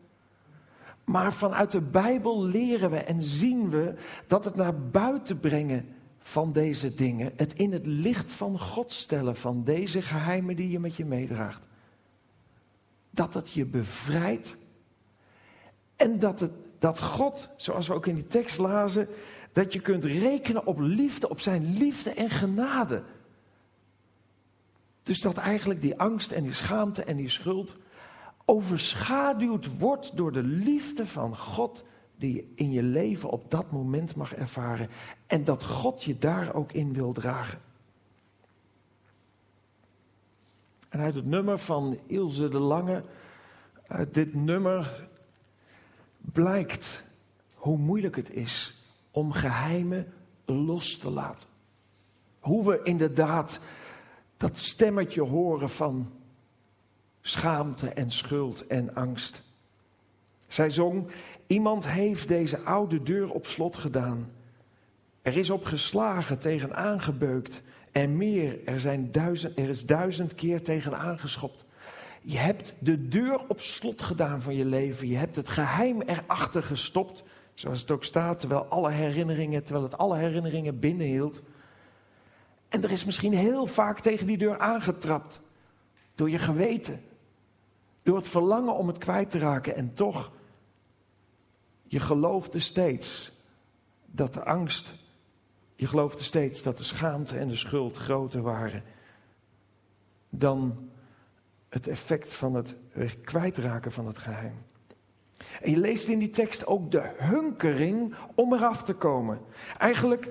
Maar 1.05 1.33
vanuit 1.33 1.71
de 1.71 1.81
Bijbel 1.81 2.45
leren 2.45 2.91
we 2.91 2.99
en 2.99 3.23
zien 3.23 3.71
we 3.71 3.95
dat 4.27 4.45
het 4.45 4.55
naar 4.55 4.79
buiten 4.79 5.41
brengen 5.41 5.89
van 6.19 6.53
deze 6.53 6.95
dingen, 6.95 7.33
het 7.37 7.55
in 7.55 7.73
het 7.73 7.87
licht 7.87 8.33
van 8.33 8.59
God 8.59 8.93
stellen 8.93 9.37
van 9.37 9.65
deze 9.65 10.03
geheimen 10.03 10.57
die 10.57 10.71
je 10.71 10.79
met 10.79 10.97
je 10.97 11.05
meedraagt, 11.05 11.69
dat 13.11 13.35
het 13.35 13.53
je 13.53 13.65
bevrijdt 13.65 14.57
en 16.03 16.19
dat, 16.19 16.41
het, 16.41 16.53
dat 16.79 17.01
God, 17.01 17.51
zoals 17.57 17.89
we 17.89 17.95
ook 17.95 18.07
in 18.07 18.15
die 18.15 18.27
tekst 18.27 18.59
lazen, 18.59 19.09
dat 19.53 19.73
je 19.73 19.81
kunt 19.81 20.05
rekenen 20.05 20.67
op 20.67 20.79
liefde, 20.79 21.29
op 21.29 21.41
zijn 21.41 21.77
liefde 21.77 22.11
en 22.15 22.31
genade. 22.31 23.03
Dus 25.03 25.21
dat 25.21 25.37
eigenlijk 25.37 25.81
die 25.81 25.99
angst 25.99 26.31
en 26.31 26.43
die 26.43 26.55
schaamte 26.55 27.05
en 27.05 27.17
die 27.17 27.29
schuld 27.29 27.77
overschaduwd 28.45 29.79
wordt 29.79 30.17
door 30.17 30.33
de 30.33 30.43
liefde 30.43 31.07
van 31.07 31.37
God 31.37 31.85
die 32.17 32.35
je 32.35 32.53
in 32.55 32.71
je 32.71 32.83
leven 32.83 33.31
op 33.31 33.51
dat 33.51 33.71
moment 33.71 34.15
mag 34.15 34.35
ervaren. 34.35 34.89
En 35.27 35.45
dat 35.45 35.65
God 35.65 36.05
je 36.05 36.19
daar 36.19 36.55
ook 36.55 36.73
in 36.73 36.93
wil 36.93 37.13
dragen. 37.13 37.61
En 40.89 41.01
uit 41.01 41.15
het 41.15 41.27
nummer 41.27 41.59
van 41.59 41.99
Ilse 42.07 42.49
de 42.49 42.59
Lange, 42.59 43.03
uit 43.87 44.15
dit 44.15 44.35
nummer 44.35 45.09
blijkt 46.23 47.03
hoe 47.55 47.79
moeilijk 47.79 48.17
het 48.17 48.31
is 48.31 48.83
om 49.11 49.33
geheimen 49.33 50.13
los 50.45 50.99
te 50.99 51.11
laten. 51.11 51.49
Hoe 52.41 52.65
we 52.65 52.81
inderdaad 52.83 53.61
dat 54.37 54.59
stemmetje 54.59 55.23
horen 55.23 55.71
van 55.71 56.13
schaamte 57.21 57.89
en 57.89 58.11
schuld 58.11 58.67
en 58.67 58.95
angst. 58.95 59.43
Zij 60.49 60.71
zong, 60.71 61.11
iemand 61.47 61.89
heeft 61.89 62.29
deze 62.29 62.59
oude 62.59 63.03
deur 63.03 63.31
op 63.31 63.47
slot 63.47 63.77
gedaan. 63.77 64.31
Er 65.23 65.37
is 65.37 65.51
op 65.51 65.65
geslagen, 65.65 66.39
tegen 66.39 66.75
aangebeukt 66.75 67.63
en 67.93 68.17
meer. 68.17 68.65
Er, 68.65 68.81
zijn 68.81 69.13
duizend, 69.13 69.59
er 69.59 69.69
is 69.69 69.87
duizend 69.87 70.35
keer 70.35 70.63
tegen 70.63 70.99
aangeschopt. 70.99 71.65
Je 72.23 72.39
hebt 72.39 72.75
de 72.79 73.09
deur 73.09 73.49
op 73.49 73.61
slot 73.61 74.03
gedaan 74.03 74.43
van 74.43 74.55
je 74.55 74.65
leven. 74.65 75.09
Je 75.09 75.17
hebt 75.17 75.37
het 75.37 75.49
geheim 75.49 76.01
erachter 76.03 76.63
gestopt. 76.63 77.25
Zoals 77.55 77.81
het 77.81 77.91
ook 77.91 78.05
staat, 78.05 78.41
terwijl 78.41 78.65
alle 78.65 78.91
herinneringen, 78.91 79.65
terwijl 79.65 79.85
het 79.85 79.99
alle 79.99 80.17
herinneringen 80.17 80.79
binnenhield. 80.79 81.43
En 82.69 82.83
er 82.83 82.91
is 82.91 83.05
misschien 83.05 83.35
heel 83.35 83.67
vaak 83.67 84.01
tegen 84.01 84.27
die 84.27 84.39
deur 84.39 84.59
aangetrapt. 84.59 85.41
Door 86.15 86.31
je 86.31 86.39
geweten. 86.39 87.01
Door 88.03 88.17
het 88.17 88.29
verlangen 88.29 88.75
om 88.75 88.87
het 88.87 88.99
kwijt 88.99 89.31
te 89.31 89.39
raken. 89.39 89.77
En 89.77 89.95
toch, 89.95 90.33
je 91.87 92.01
geloofde 92.01 92.59
steeds 92.59 93.33
dat 94.07 94.35
de 94.35 94.45
angst, 94.45 94.95
je 95.75 95.87
geloofde 95.87 96.25
steeds 96.25 96.63
dat 96.63 96.77
de 96.79 96.85
schaamte 96.85 97.39
en 97.39 97.49
de 97.49 97.57
schuld 97.57 97.97
groter 97.97 98.43
waren 98.43 98.83
dan 100.35 100.91
het 101.73 101.89
effect 101.89 102.33
van 102.33 102.55
het 102.55 102.75
kwijtraken 103.25 103.93
van 103.93 104.07
het 104.07 104.19
geheim. 104.19 104.55
En 105.63 105.71
je 105.71 105.77
leest 105.77 106.09
in 106.09 106.19
die 106.19 106.31
tekst 106.31 106.67
ook 106.67 106.91
de 106.91 107.11
hunkering 107.17 108.15
om 108.35 108.53
eraf 108.53 108.83
te 108.83 108.95
komen. 108.95 109.41
Eigenlijk, 109.79 110.29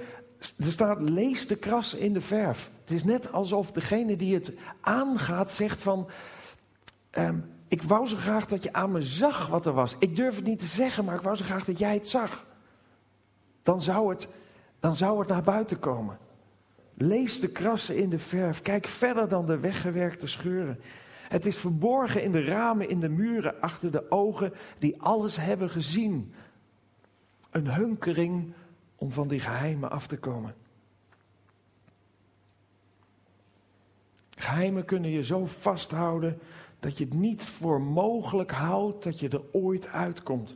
er 0.58 0.72
staat 0.72 1.02
lees 1.02 1.48
de 1.48 1.56
kras 1.56 1.94
in 1.94 2.14
de 2.14 2.22
verf. 2.22 2.70
Het 2.82 2.92
is 2.92 3.04
net 3.04 3.32
alsof 3.32 3.72
degene 3.72 4.16
die 4.16 4.34
het 4.34 4.52
aangaat 4.82 5.52
zegt 5.52 5.82
van... 5.82 6.10
Ehm, 7.10 7.38
ik 7.68 7.82
wou 7.82 8.08
zo 8.08 8.18
graag 8.18 8.46
dat 8.46 8.64
je 8.64 8.74
aan 8.74 8.92
me 8.92 9.02
zag 9.02 9.48
wat 9.48 9.66
er 9.66 9.74
was. 9.74 9.96
Ik 10.00 10.16
durf 10.16 10.36
het 10.36 10.46
niet 10.46 10.60
te 10.60 10.66
zeggen, 10.66 11.06
maar 11.06 11.16
ik 11.16 11.22
wou 11.22 11.36
zo 11.36 11.46
graag 11.46 11.64
dat 11.64 11.80
jij 11.80 11.94
het 11.94 12.08
zag. 12.08 12.46
Dan 13.64 13.82
zou 13.82 14.10
het, 14.10 14.28
dan 14.80 14.96
zou 14.96 15.20
het 15.20 15.28
naar 15.28 15.44
buiten 15.44 15.80
komen. 15.80 16.18
Lees 16.94 17.40
de 17.40 17.48
krassen 17.48 17.96
in 17.96 18.10
de 18.10 18.20
verf. 18.20 18.62
Kijk 18.62 18.88
verder 18.88 19.28
dan 19.28 19.46
de 19.46 19.60
weggewerkte 19.60 20.28
scheuren. 20.28 20.80
Het 21.32 21.46
is 21.46 21.56
verborgen 21.56 22.24
in 22.24 22.32
de 22.32 22.44
ramen, 22.44 22.90
in 22.90 23.00
de 23.00 23.10
muren, 23.10 23.62
achter 23.62 23.92
de 23.92 24.12
ogen 24.12 24.54
die 24.80 25.02
alles 25.02 25.36
hebben 25.36 25.70
gezien. 25.70 26.34
Een 27.50 27.74
hunkering 27.74 28.54
om 28.96 29.12
van 29.12 29.28
die 29.28 29.40
geheimen 29.40 29.92
af 29.92 30.08
te 30.08 30.18
komen. 30.18 30.56
Geheimen 34.30 34.86
kunnen 34.86 35.10
je 35.10 35.24
zo 35.24 35.46
vasthouden 35.46 36.40
dat 36.80 36.98
je 36.98 37.04
het 37.04 37.14
niet 37.14 37.44
voor 37.44 37.82
mogelijk 37.82 38.52
houdt 38.52 39.04
dat 39.04 39.20
je 39.20 39.30
er 39.30 39.44
ooit 39.52 39.88
uitkomt. 39.88 40.56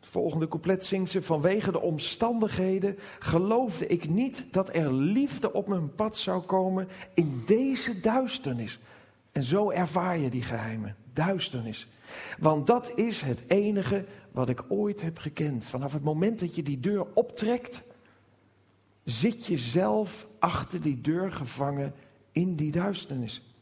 Het 0.00 0.08
volgende 0.08 0.48
couplet 0.48 0.84
zingt 0.84 1.10
ze: 1.10 1.22
Vanwege 1.22 1.72
de 1.72 1.80
omstandigheden 1.80 2.98
geloofde 3.18 3.86
ik 3.86 4.08
niet 4.08 4.46
dat 4.50 4.74
er 4.74 4.92
liefde 4.92 5.52
op 5.52 5.68
mijn 5.68 5.94
pad 5.94 6.16
zou 6.16 6.42
komen 6.42 6.88
in 7.14 7.42
deze 7.46 8.00
duisternis. 8.00 8.78
En 9.32 9.42
zo 9.42 9.70
ervaar 9.70 10.18
je 10.18 10.30
die 10.30 10.42
geheimen, 10.42 10.96
duisternis. 11.12 11.88
Want 12.38 12.66
dat 12.66 12.92
is 12.94 13.20
het 13.20 13.42
enige 13.46 14.04
wat 14.30 14.48
ik 14.48 14.64
ooit 14.68 15.02
heb 15.02 15.18
gekend. 15.18 15.64
Vanaf 15.64 15.92
het 15.92 16.02
moment 16.02 16.40
dat 16.40 16.54
je 16.54 16.62
die 16.62 16.80
deur 16.80 17.06
optrekt, 17.14 17.84
zit 19.04 19.46
je 19.46 19.56
zelf 19.58 20.28
achter 20.38 20.80
die 20.80 21.00
deur 21.00 21.32
gevangen 21.32 21.94
in 22.32 22.56
die 22.56 22.72
duisternis. 22.72 23.54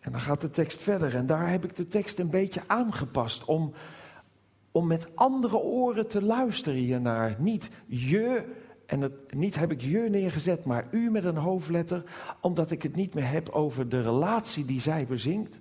En 0.00 0.12
dan 0.12 0.20
gaat 0.20 0.40
de 0.40 0.50
tekst 0.50 0.82
verder 0.82 1.14
en 1.14 1.26
daar 1.26 1.50
heb 1.50 1.64
ik 1.64 1.76
de 1.76 1.86
tekst 1.86 2.18
een 2.18 2.30
beetje 2.30 2.62
aangepast 2.66 3.44
om, 3.44 3.72
om 4.72 4.86
met 4.86 5.16
andere 5.16 5.56
oren 5.56 6.06
te 6.06 6.22
luisteren 6.22 6.78
hiernaar. 6.78 7.36
Niet 7.38 7.70
je 7.86 8.44
en 8.88 9.00
het, 9.00 9.34
niet 9.34 9.54
heb 9.54 9.72
ik 9.72 9.80
je 9.80 9.98
neergezet, 9.98 10.64
maar 10.64 10.86
u 10.90 11.10
met 11.10 11.24
een 11.24 11.36
hoofdletter, 11.36 12.04
omdat 12.40 12.70
ik 12.70 12.82
het 12.82 12.96
niet 12.96 13.14
meer 13.14 13.28
heb 13.28 13.48
over 13.48 13.88
de 13.88 14.02
relatie 14.02 14.64
die 14.64 14.80
zij 14.80 15.06
bezingt. 15.06 15.60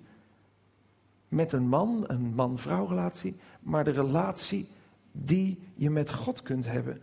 Met 1.27 1.51
een 1.51 1.67
man, 1.67 2.03
een 2.07 2.33
man-vrouw 2.35 2.85
relatie, 2.85 3.35
maar 3.59 3.83
de 3.83 3.91
relatie 3.91 4.67
die 5.11 5.59
je 5.75 5.89
met 5.89 6.13
God 6.13 6.41
kunt 6.41 6.65
hebben. 6.65 7.01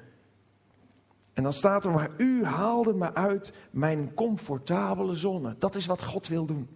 En 1.32 1.42
dan 1.42 1.52
staat 1.52 1.84
er, 1.84 1.90
maar 1.90 2.10
u 2.16 2.44
haalde 2.44 2.94
me 2.94 3.14
uit 3.14 3.52
mijn 3.70 4.14
comfortabele 4.14 5.16
zone. 5.16 5.54
Dat 5.58 5.74
is 5.74 5.86
wat 5.86 6.04
God 6.04 6.28
wil 6.28 6.44
doen. 6.46 6.68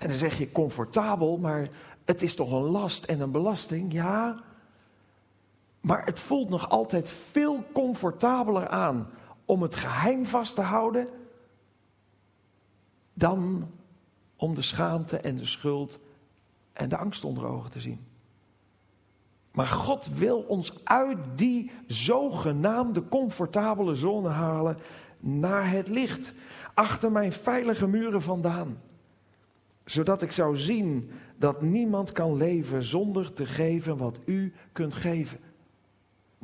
En 0.00 0.08
dan 0.08 0.18
zeg 0.18 0.38
je 0.38 0.52
comfortabel, 0.52 1.38
maar 1.38 1.68
het 2.04 2.22
is 2.22 2.34
toch 2.34 2.52
een 2.52 2.70
last 2.70 3.04
en 3.04 3.20
een 3.20 3.30
belasting? 3.30 3.92
Ja, 3.92 4.42
maar 5.86 6.04
het 6.04 6.20
voelt 6.20 6.48
nog 6.48 6.68
altijd 6.68 7.10
veel 7.10 7.64
comfortabeler 7.72 8.68
aan 8.68 9.10
om 9.44 9.62
het 9.62 9.74
geheim 9.74 10.26
vast 10.26 10.54
te 10.54 10.60
houden 10.60 11.08
dan 13.14 13.70
om 14.36 14.54
de 14.54 14.62
schaamte 14.62 15.18
en 15.18 15.36
de 15.36 15.44
schuld 15.44 15.98
en 16.72 16.88
de 16.88 16.96
angst 16.96 17.24
onder 17.24 17.46
ogen 17.46 17.70
te 17.70 17.80
zien. 17.80 18.06
Maar 19.52 19.66
God 19.66 20.08
wil 20.08 20.38
ons 20.38 20.84
uit 20.84 21.18
die 21.34 21.70
zogenaamde 21.86 23.08
comfortabele 23.08 23.94
zone 23.94 24.28
halen 24.28 24.78
naar 25.18 25.70
het 25.70 25.88
licht, 25.88 26.32
achter 26.74 27.12
mijn 27.12 27.32
veilige 27.32 27.86
muren 27.86 28.22
vandaan. 28.22 28.80
Zodat 29.84 30.22
ik 30.22 30.32
zou 30.32 30.56
zien 30.56 31.10
dat 31.36 31.62
niemand 31.62 32.12
kan 32.12 32.36
leven 32.36 32.84
zonder 32.84 33.32
te 33.32 33.46
geven 33.46 33.96
wat 33.96 34.20
u 34.24 34.54
kunt 34.72 34.94
geven. 34.94 35.38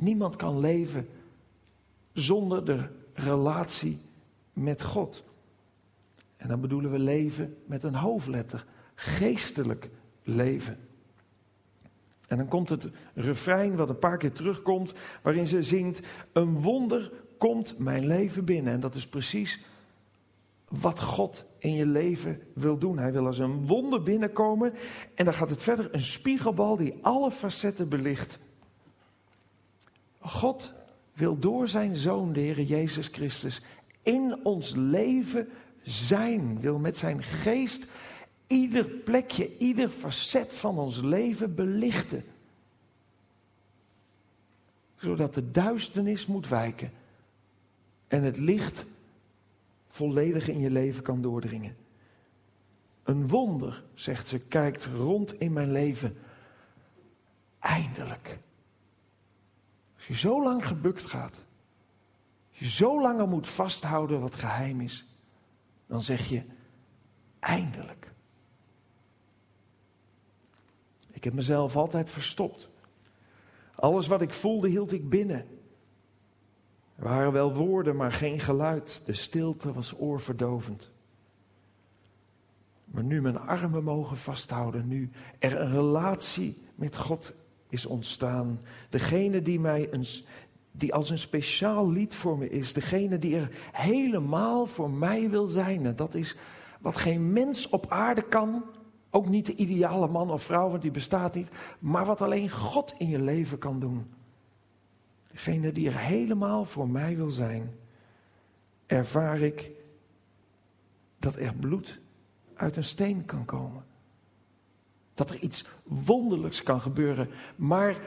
Niemand 0.03 0.35
kan 0.35 0.59
leven 0.59 1.07
zonder 2.13 2.65
de 2.65 2.85
relatie 3.13 3.99
met 4.53 4.83
God. 4.83 5.23
En 6.37 6.47
dan 6.47 6.61
bedoelen 6.61 6.91
we 6.91 6.99
leven 6.99 7.57
met 7.65 7.83
een 7.83 7.95
hoofdletter. 7.95 8.65
Geestelijk 8.95 9.89
leven. 10.23 10.77
En 12.27 12.37
dan 12.37 12.47
komt 12.47 12.69
het 12.69 12.89
refrein 13.13 13.75
wat 13.75 13.89
een 13.89 13.99
paar 13.99 14.17
keer 14.17 14.31
terugkomt, 14.31 14.93
waarin 15.21 15.47
ze 15.47 15.63
zingt: 15.63 16.07
Een 16.33 16.61
wonder 16.61 17.11
komt 17.37 17.77
mijn 17.79 18.07
leven 18.07 18.45
binnen. 18.45 18.73
En 18.73 18.79
dat 18.79 18.95
is 18.95 19.07
precies 19.07 19.59
wat 20.67 21.01
God 21.01 21.45
in 21.57 21.73
je 21.73 21.85
leven 21.85 22.41
wil 22.53 22.77
doen. 22.77 22.97
Hij 22.97 23.11
wil 23.11 23.25
als 23.25 23.37
een 23.37 23.67
wonder 23.67 24.03
binnenkomen. 24.03 24.73
En 25.15 25.25
dan 25.25 25.33
gaat 25.33 25.49
het 25.49 25.61
verder, 25.61 25.93
een 25.93 26.01
spiegelbal 26.01 26.77
die 26.77 26.95
alle 27.01 27.31
facetten 27.31 27.89
belicht. 27.89 28.39
God 30.33 30.73
wil 31.13 31.39
door 31.39 31.67
zijn 31.67 31.95
zoon, 31.95 32.33
de 32.33 32.39
Heer 32.39 32.61
Jezus 32.61 33.07
Christus, 33.07 33.61
in 34.01 34.39
ons 34.43 34.73
leven 34.75 35.49
zijn. 35.81 36.61
Wil 36.61 36.79
met 36.79 36.97
zijn 36.97 37.23
geest 37.23 37.87
ieder 38.47 38.85
plekje, 38.85 39.57
ieder 39.57 39.89
facet 39.89 40.53
van 40.53 40.77
ons 40.77 41.01
leven 41.01 41.55
belichten. 41.55 42.23
Zodat 44.95 45.33
de 45.33 45.51
duisternis 45.51 46.25
moet 46.25 46.47
wijken 46.47 46.91
en 48.07 48.23
het 48.23 48.37
licht 48.37 48.85
volledig 49.87 50.47
in 50.47 50.59
je 50.59 50.69
leven 50.69 51.03
kan 51.03 51.21
doordringen. 51.21 51.75
Een 53.03 53.27
wonder, 53.27 53.83
zegt 53.93 54.27
ze, 54.27 54.39
kijkt 54.39 54.85
rond 54.85 55.39
in 55.39 55.53
mijn 55.53 55.71
leven. 55.71 56.17
Eindelijk. 57.59 58.37
Als 60.07 60.21
je 60.21 60.27
zo 60.27 60.43
lang 60.43 60.67
gebukt 60.67 61.05
gaat, 61.05 61.45
je 62.49 62.69
zo 62.69 63.01
langer 63.01 63.27
moet 63.27 63.47
vasthouden 63.47 64.19
wat 64.19 64.35
geheim 64.35 64.81
is, 64.81 65.05
dan 65.87 66.01
zeg 66.01 66.27
je 66.27 66.43
eindelijk. 67.39 68.11
Ik 71.11 71.23
heb 71.23 71.33
mezelf 71.33 71.75
altijd 71.75 72.09
verstopt. 72.09 72.69
Alles 73.75 74.07
wat 74.07 74.21
ik 74.21 74.33
voelde 74.33 74.69
hield 74.69 74.91
ik 74.91 75.09
binnen. 75.09 75.47
Er 76.95 77.03
waren 77.03 77.31
wel 77.31 77.53
woorden, 77.53 77.95
maar 77.95 78.11
geen 78.11 78.39
geluid. 78.39 79.05
De 79.05 79.13
stilte 79.13 79.73
was 79.73 79.99
oorverdovend. 79.99 80.91
Maar 82.85 83.03
nu 83.03 83.21
mijn 83.21 83.39
armen 83.39 83.83
mogen 83.83 84.17
vasthouden, 84.17 84.87
nu 84.87 85.09
er 85.39 85.61
een 85.61 85.71
relatie 85.71 86.63
met 86.75 86.97
God 86.97 87.33
is 87.73 87.85
ontstaan. 87.85 88.61
Degene 88.89 89.41
die, 89.41 89.59
mij 89.59 89.87
een, 89.91 90.05
die 90.71 90.93
als 90.93 91.09
een 91.09 91.19
speciaal 91.19 91.89
lied 91.91 92.15
voor 92.15 92.37
me 92.37 92.49
is. 92.49 92.73
Degene 92.73 93.17
die 93.17 93.35
er 93.35 93.49
helemaal 93.71 94.65
voor 94.65 94.89
mij 94.89 95.29
wil 95.29 95.47
zijn. 95.47 95.85
En 95.85 95.95
dat 95.95 96.15
is 96.15 96.37
wat 96.81 96.97
geen 96.97 97.33
mens 97.33 97.69
op 97.69 97.85
aarde 97.89 98.21
kan. 98.21 98.63
Ook 99.09 99.29
niet 99.29 99.45
de 99.45 99.55
ideale 99.55 100.07
man 100.07 100.31
of 100.31 100.43
vrouw, 100.43 100.69
want 100.69 100.81
die 100.81 100.91
bestaat 100.91 101.35
niet. 101.35 101.49
Maar 101.79 102.05
wat 102.05 102.21
alleen 102.21 102.49
God 102.49 102.93
in 102.97 103.07
je 103.07 103.19
leven 103.19 103.57
kan 103.57 103.79
doen. 103.79 104.13
Degene 105.31 105.71
die 105.71 105.87
er 105.87 105.97
helemaal 105.97 106.65
voor 106.65 106.89
mij 106.89 107.15
wil 107.15 107.31
zijn. 107.31 107.75
Ervaar 108.85 109.41
ik 109.41 109.71
dat 111.19 111.35
er 111.35 111.53
bloed 111.53 111.99
uit 112.55 112.75
een 112.75 112.83
steen 112.83 113.25
kan 113.25 113.45
komen. 113.45 113.83
Dat 115.13 115.29
er 115.29 115.39
iets 115.39 115.65
wonderlijks 115.83 116.63
kan 116.63 116.81
gebeuren. 116.81 117.29
Maar 117.55 118.01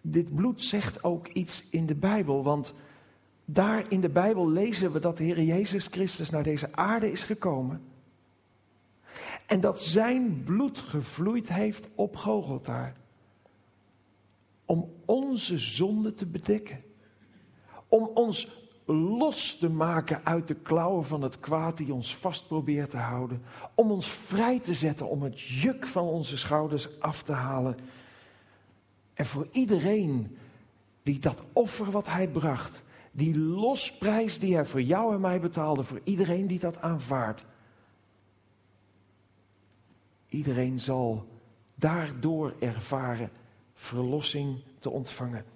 dit 0.00 0.34
bloed 0.34 0.62
zegt 0.62 1.04
ook 1.04 1.28
iets 1.28 1.64
in 1.70 1.86
de 1.86 1.94
Bijbel. 1.94 2.42
Want 2.42 2.74
daar 3.44 3.84
in 3.88 4.00
de 4.00 4.08
Bijbel 4.08 4.50
lezen 4.50 4.92
we 4.92 4.98
dat 4.98 5.16
de 5.16 5.24
Heer 5.24 5.42
Jezus 5.42 5.86
Christus 5.86 6.30
naar 6.30 6.42
deze 6.42 6.72
aarde 6.72 7.10
is 7.10 7.24
gekomen. 7.24 7.82
En 9.46 9.60
dat 9.60 9.80
zijn 9.80 10.42
bloed 10.44 10.78
gevloeid 10.78 11.48
heeft 11.48 11.88
op 11.94 12.16
Gogolta. 12.16 12.92
Om 14.64 14.92
onze 15.04 15.58
zonde 15.58 16.14
te 16.14 16.26
bedekken. 16.26 16.78
Om 17.88 18.10
ons 18.14 18.63
los 18.84 19.58
te 19.58 19.70
maken 19.70 20.20
uit 20.24 20.48
de 20.48 20.54
klauwen 20.54 21.04
van 21.04 21.22
het 21.22 21.40
kwaad 21.40 21.76
die 21.76 21.94
ons 21.94 22.16
vast 22.16 22.46
probeert 22.46 22.90
te 22.90 22.96
houden. 22.96 23.42
Om 23.74 23.90
ons 23.90 24.08
vrij 24.08 24.60
te 24.60 24.74
zetten, 24.74 25.08
om 25.08 25.22
het 25.22 25.40
juk 25.40 25.86
van 25.86 26.04
onze 26.04 26.36
schouders 26.36 27.00
af 27.00 27.22
te 27.22 27.32
halen. 27.32 27.76
En 29.14 29.24
voor 29.24 29.48
iedereen 29.52 30.36
die 31.02 31.18
dat 31.18 31.42
offer 31.52 31.90
wat 31.90 32.06
hij 32.08 32.28
bracht, 32.28 32.82
die 33.12 33.38
losprijs 33.38 34.38
die 34.38 34.54
hij 34.54 34.64
voor 34.64 34.82
jou 34.82 35.14
en 35.14 35.20
mij 35.20 35.40
betaalde, 35.40 35.82
voor 35.82 36.00
iedereen 36.04 36.46
die 36.46 36.58
dat 36.58 36.80
aanvaardt. 36.80 37.44
Iedereen 40.28 40.80
zal 40.80 41.26
daardoor 41.74 42.54
ervaren 42.58 43.30
verlossing 43.74 44.62
te 44.78 44.90
ontvangen. 44.90 45.53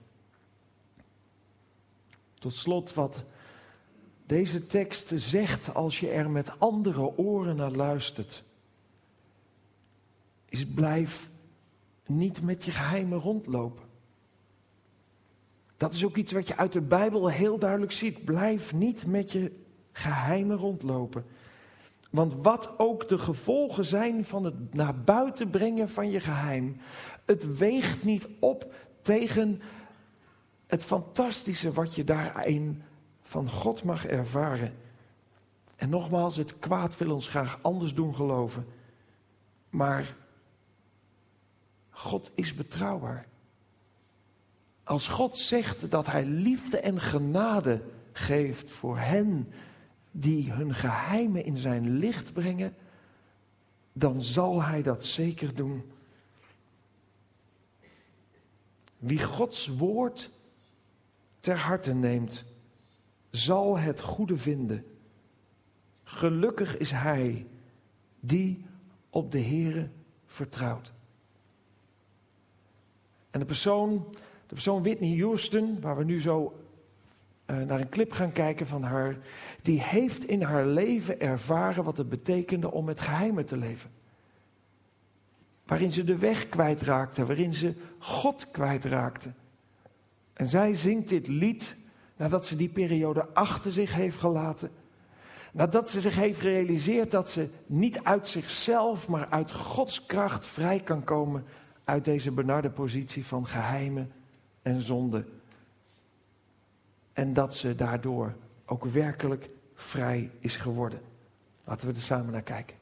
Tot 2.38 2.55
slot 2.55 2.94
wat 2.94 3.24
deze 4.27 4.66
tekst 4.66 5.12
zegt 5.16 5.74
als 5.74 6.01
je 6.01 6.09
er 6.11 6.31
met 6.31 6.59
andere 6.59 7.16
oren 7.16 7.57
naar 7.57 7.70
luistert. 7.70 8.44
Is 10.48 10.66
blijf 10.66 11.31
niet 12.07 12.42
met 12.42 12.64
je 12.64 12.70
geheimen 12.70 13.18
rondlopen. 13.18 13.85
Dat 15.77 15.94
is 15.94 16.05
ook 16.05 16.16
iets 16.16 16.33
wat 16.33 16.48
je 16.48 16.57
uit 16.57 16.72
de 16.72 16.81
Bijbel 16.81 17.29
heel 17.29 17.59
duidelijk 17.59 17.92
ziet. 17.92 18.24
Blijf 18.24 18.74
niet 18.74 19.07
met 19.07 19.33
je 19.33 19.53
geheimen 19.92 20.57
rondlopen. 20.57 21.24
Want 22.11 22.35
wat 22.42 22.79
ook 22.79 23.09
de 23.09 23.18
gevolgen 23.18 23.85
zijn 23.85 24.24
van 24.24 24.44
het 24.44 24.74
naar 24.74 25.01
buiten 25.01 25.51
brengen 25.51 25.88
van 25.88 26.11
je 26.11 26.20
geheim, 26.20 26.77
het 27.27 27.57
weegt 27.57 28.05
niet 28.05 28.29
op 28.40 28.74
tegen 29.03 29.61
het 30.68 30.85
fantastische 30.85 31.72
wat 31.72 31.94
je 31.94 32.04
daarin 32.04 32.83
van 33.22 33.50
God 33.50 33.83
mag 33.83 34.07
ervaren. 34.07 34.74
En 35.76 35.88
nogmaals, 35.88 36.37
het 36.37 36.59
kwaad 36.59 36.96
wil 36.96 37.12
ons 37.12 37.28
graag 37.28 37.59
anders 37.62 37.94
doen 37.94 38.14
geloven. 38.14 38.66
Maar 39.70 40.16
God 41.90 42.31
is 42.35 42.54
betrouwbaar. 42.54 43.26
Als 44.85 45.09
God 45.09 45.37
zegt 45.37 45.90
dat 45.90 46.07
Hij 46.07 46.24
liefde 46.24 46.81
en 46.81 47.00
genade 47.00 47.83
geeft 48.12 48.70
voor 48.70 48.98
hen 48.98 49.52
die 50.11 50.52
hun 50.52 50.74
geheimen 50.74 51.44
in 51.44 51.57
zijn 51.57 51.90
licht 51.90 52.33
brengen, 52.33 52.76
dan 53.92 54.22
zal 54.22 54.62
Hij 54.62 54.83
dat 54.83 55.04
zeker 55.04 55.54
doen. 55.54 55.92
Wie 58.98 59.24
Gods 59.24 59.66
woord 59.66 60.31
ter 61.40 61.59
harte 61.59 61.94
neemt, 61.94 62.44
zal 63.31 63.79
het 63.79 64.01
goede 64.01 64.37
vinden. 64.37 64.85
Gelukkig 66.05 66.77
is 66.77 66.90
hij 66.90 67.46
die 68.20 68.64
op 69.11 69.33
de 69.33 69.40
Heere 69.40 69.88
vertrouwt. 70.27 70.92
En 73.31 73.40
de 73.40 73.46
persoon, 73.46 74.07
de 74.46 74.55
persoon 74.55 74.83
Whitney 74.83 75.18
Houston, 75.18 75.81
waar 75.81 75.96
we 75.96 76.05
nu 76.05 76.20
zo 76.20 76.62
uh, 77.46 77.57
naar 77.57 77.81
een 77.81 77.88
clip 77.88 78.12
gaan 78.12 78.33
kijken 78.33 78.66
van 78.66 78.83
haar, 78.83 79.16
die 79.62 79.83
heeft 79.83 80.24
in 80.24 80.42
haar 80.42 80.66
leven 80.66 81.20
ervaren 81.20 81.85
wat 81.85 81.96
het 81.96 82.09
betekende 82.09 82.70
om 82.70 82.85
met 82.85 83.01
geheimen 83.01 83.46
te 83.46 83.57
leven. 83.57 83.90
Waarin 85.66 85.92
ze 85.92 86.05
de 86.05 86.18
weg 86.18 86.48
kwijtraakte, 86.48 87.24
waarin 87.24 87.55
ze 87.55 87.74
God 87.98 88.51
kwijtraakte. 88.51 89.33
En 90.38 90.46
zij 90.46 90.74
zingt 90.74 91.09
dit 91.09 91.29
lied 91.29 91.77
nadat 92.16 92.46
ze 92.46 92.57
die 92.57 92.68
periode 92.68 93.27
achter 93.35 93.72
zich 93.72 93.94
heeft 93.94 94.18
gelaten. 94.18 94.70
Nadat 95.53 95.90
ze 95.90 96.01
zich 96.01 96.16
heeft 96.16 96.40
gerealiseerd 96.40 97.11
dat 97.11 97.31
ze 97.31 97.48
niet 97.66 98.05
uit 98.05 98.29
zichzelf, 98.29 99.09
maar 99.09 99.29
uit 99.29 99.53
Gods 99.53 100.07
kracht 100.07 100.46
vrij 100.46 100.81
kan 100.81 101.05
komen 101.05 101.44
uit 101.85 102.05
deze 102.05 102.31
benarde 102.31 102.70
positie 102.70 103.27
van 103.27 103.46
geheimen 103.46 104.12
en 104.62 104.83
zonde. 104.83 105.24
En 107.12 107.33
dat 107.33 107.55
ze 107.55 107.74
daardoor 107.74 108.35
ook 108.66 108.85
werkelijk 108.85 109.51
vrij 109.74 110.31
is 110.40 110.57
geworden. 110.57 111.01
Laten 111.64 111.88
we 111.88 111.94
er 111.94 112.01
samen 112.01 112.33
naar 112.33 112.42
kijken. 112.42 112.77